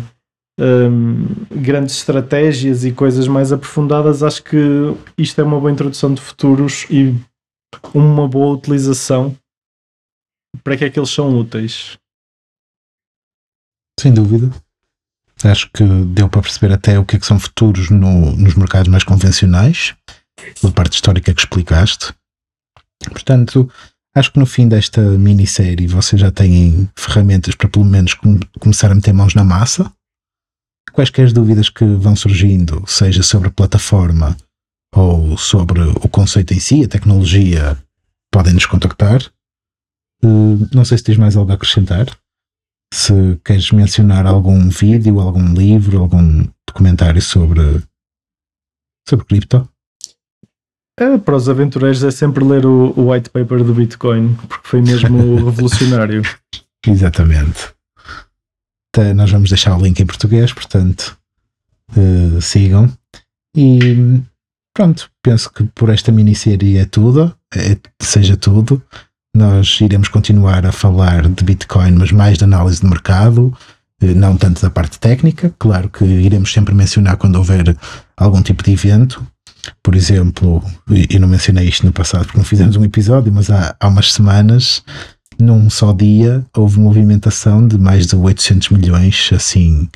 um, 0.60 1.26
grandes 1.64 1.96
estratégias 1.96 2.84
e 2.84 2.92
coisas 2.92 3.28
mais 3.28 3.52
aprofundadas, 3.52 4.22
acho 4.22 4.44
que 4.44 4.58
isto 5.18 5.40
é 5.40 5.44
uma 5.44 5.60
boa 5.60 5.72
introdução 5.72 6.14
de 6.14 6.22
futuros 6.22 6.86
e 6.90 7.16
uma 7.94 8.28
boa 8.28 8.54
utilização 8.54 9.36
para 10.64 10.78
que 10.78 10.86
é 10.86 10.90
que 10.90 11.00
eles 11.00 11.10
são 11.10 11.36
úteis. 11.40 11.98
Sem 14.00 14.14
dúvida. 14.14 14.52
Acho 15.44 15.70
que 15.72 15.84
deu 15.84 16.30
para 16.30 16.42
perceber 16.42 16.74
até 16.74 17.00
o 17.00 17.06
que 17.06 17.16
é 17.16 17.20
que 17.20 17.26
são 17.26 17.40
futuros 17.40 17.90
no, 17.90 18.36
nos 18.36 18.56
mercados 18.56 18.88
mais 18.88 19.04
convencionais, 19.04 19.96
pela 20.62 20.72
parte 20.72 20.94
histórica 20.94 21.34
que 21.34 21.42
explicaste. 21.42 22.14
Portanto, 23.10 23.70
acho 24.16 24.32
que 24.32 24.40
no 24.40 24.46
fim 24.46 24.68
desta 24.68 25.02
minissérie 25.02 25.88
vocês 25.88 26.22
já 26.22 26.32
têm 26.32 26.90
ferramentas 26.96 27.56
para 27.56 27.68
pelo 27.68 27.84
menos 27.86 28.14
com, 28.14 28.40
começar 28.60 28.92
a 28.92 28.96
meter 28.96 29.14
mãos 29.14 29.34
na 29.34 29.44
massa. 29.44 29.92
Quaisquer 30.94 31.34
dúvidas 31.34 31.70
que 31.70 31.84
vão 31.84 32.16
surgindo, 32.16 32.84
seja 32.86 33.24
sobre 33.24 33.48
a 33.48 33.52
plataforma 33.52 34.38
ou 34.96 35.36
sobre 35.38 35.82
o 35.82 36.08
conceito 36.08 36.54
em 36.54 36.60
si, 36.60 36.84
a 36.84 36.88
tecnologia, 36.88 37.76
podem 38.32 38.54
nos 38.54 38.68
contactar. 38.68 39.20
Uh, 40.24 40.70
não 40.72 40.86
sei 40.86 41.00
se 41.00 41.04
tens 41.04 41.18
mais 41.18 41.36
algo 41.36 41.52
a 41.52 41.56
acrescentar. 41.56 42.06
Se 42.94 43.40
queres 43.44 43.72
mencionar 43.72 44.28
algum 44.28 44.70
vídeo, 44.70 45.20
algum 45.20 45.52
livro, 45.56 46.00
algum 46.00 46.46
documentário 46.68 47.24
sobre, 47.24 47.82
sobre 49.10 49.26
cripto. 49.26 49.68
É, 51.00 51.18
para 51.18 51.36
os 51.36 51.50
aventureiros 51.50 52.04
é 52.04 52.12
sempre 52.12 52.44
ler 52.44 52.68
o, 52.68 52.94
o 52.96 53.12
white 53.12 53.32
paper 53.32 53.64
do 53.64 53.74
Bitcoin, 53.74 54.36
porque 54.48 54.68
foi 54.68 54.82
mesmo 54.82 55.38
revolucionário. 55.44 56.22
Exatamente. 56.86 57.73
Nós 59.16 59.32
vamos 59.32 59.50
deixar 59.50 59.76
o 59.76 59.82
link 59.82 60.00
em 60.00 60.06
português, 60.06 60.54
portanto, 60.54 61.18
uh, 61.96 62.42
sigam. 62.42 62.92
E 63.56 64.22
pronto, 64.74 65.10
penso 65.22 65.52
que 65.52 65.64
por 65.64 65.90
esta 65.90 66.12
minissérie 66.12 66.78
é 66.78 66.86
tudo, 66.86 67.36
é, 67.56 67.78
seja 68.02 68.36
tudo. 68.36 68.82
Nós 69.36 69.80
iremos 69.82 70.10
continuar 70.10 70.66
a 70.66 70.72
falar 70.72 71.28
de 71.28 71.44
Bitcoin, 71.44 71.94
mas 71.94 72.12
mais 72.12 72.38
de 72.38 72.44
análise 72.44 72.82
de 72.82 72.88
mercado, 72.88 73.56
eh, 74.00 74.14
não 74.14 74.38
tanto 74.38 74.62
da 74.62 74.70
parte 74.70 75.00
técnica. 75.00 75.54
Claro 75.58 75.90
que 75.90 76.06
iremos 76.06 76.54
sempre 76.54 76.74
mencionar 76.76 77.18
quando 77.18 77.38
houver 77.38 77.76
algum 78.16 78.44
tipo 78.44 78.64
de 78.64 78.72
evento. 78.72 79.26
Por 79.82 79.96
exemplo, 79.96 80.64
e 80.90 81.18
não 81.18 81.28
mencionei 81.28 81.68
isto 81.68 81.86
no 81.86 81.94
passado 81.94 82.26
porque 82.26 82.38
não 82.38 82.46
fizemos 82.46 82.76
um 82.76 82.84
episódio, 82.84 83.32
mas 83.34 83.50
há, 83.50 83.76
há 83.80 83.88
umas 83.88 84.12
semanas, 84.12 84.84
num 85.40 85.70
só 85.70 85.94
dia, 85.94 86.46
houve 86.56 86.80
movimentação 86.80 87.68
de 87.68 87.78
mais 87.78 88.08
de 88.08 88.16
800 88.16 88.70
milhões, 88.70 89.30
assim, 89.34 89.90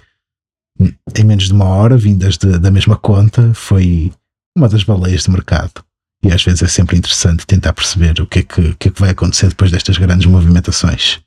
em 0.80 1.24
menos 1.24 1.46
de 1.46 1.54
uma 1.54 1.66
hora, 1.66 1.98
vindas 1.98 2.38
de, 2.38 2.58
da 2.60 2.72
mesma 2.72 2.96
conta. 2.96 3.54
Foi 3.54 4.12
uma 4.56 4.70
das 4.70 4.84
baleias 4.84 5.24
de 5.24 5.32
mercado. 5.32 5.84
E 6.24 6.32
às 6.32 6.44
vezes 6.44 6.64
é 6.64 6.68
sempre 6.68 6.98
interessante 6.98 7.46
tentar 7.46 7.74
perceber 7.74 8.20
o 8.20 8.28
que 8.28 8.40
é 8.40 8.44
que, 8.44 8.62
o 8.62 8.78
que, 8.78 8.88
é 8.88 8.92
que 8.92 9.00
vai 9.00 9.12
acontecer 9.12 9.50
depois 9.50 9.72
destas 9.72 9.98
grandes 9.98 10.26
movimentações. 10.26 11.22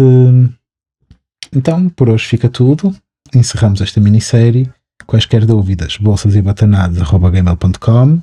Hum, 0.00 0.48
então, 1.54 1.88
por 1.90 2.08
hoje 2.08 2.24
fica 2.24 2.48
tudo. 2.48 2.94
Encerramos 3.34 3.80
esta 3.80 4.00
minissérie. 4.00 4.70
Quaisquer 5.06 5.46
dúvidas, 5.46 5.96
bolsas 5.96 6.34
e 6.34 6.42
batanadas.gmail.com 6.42 8.20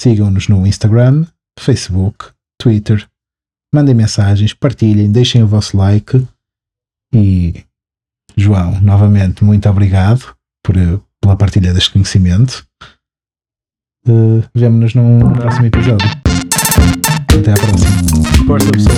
Sigam-nos 0.00 0.48
no 0.48 0.66
Instagram, 0.66 1.26
Facebook, 1.58 2.26
Twitter. 2.58 3.06
Mandem 3.74 3.92
mensagens, 3.92 4.54
partilhem, 4.54 5.10
deixem 5.10 5.42
o 5.42 5.48
vosso 5.48 5.76
like. 5.76 6.24
E, 7.12 7.64
João, 8.36 8.80
novamente, 8.80 9.42
muito 9.42 9.68
obrigado 9.68 10.32
por, 10.62 10.76
pela 11.20 11.36
partilha 11.36 11.74
deste 11.74 11.90
conhecimento. 11.90 12.64
Uh, 14.06 14.44
Vemo-nos 14.54 14.94
num 14.94 15.32
próximo 15.32 15.66
episódio. 15.66 16.08
Até 17.36 17.50
à 17.50 17.54
próxima. 17.54 18.46
Força, 18.46 18.70
pessoal. 18.70 18.96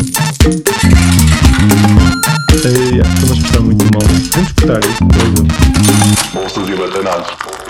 É, 2.66 3.14
estamos 3.14 3.57
a 3.57 3.61
muito 3.62 3.85
mal. 3.95 4.03
Vamos 4.35 4.53
cortar 4.53 4.81
isso. 4.85 6.35
Bolsas 6.35 6.68
e 6.68 6.74
batanados. 6.74 7.66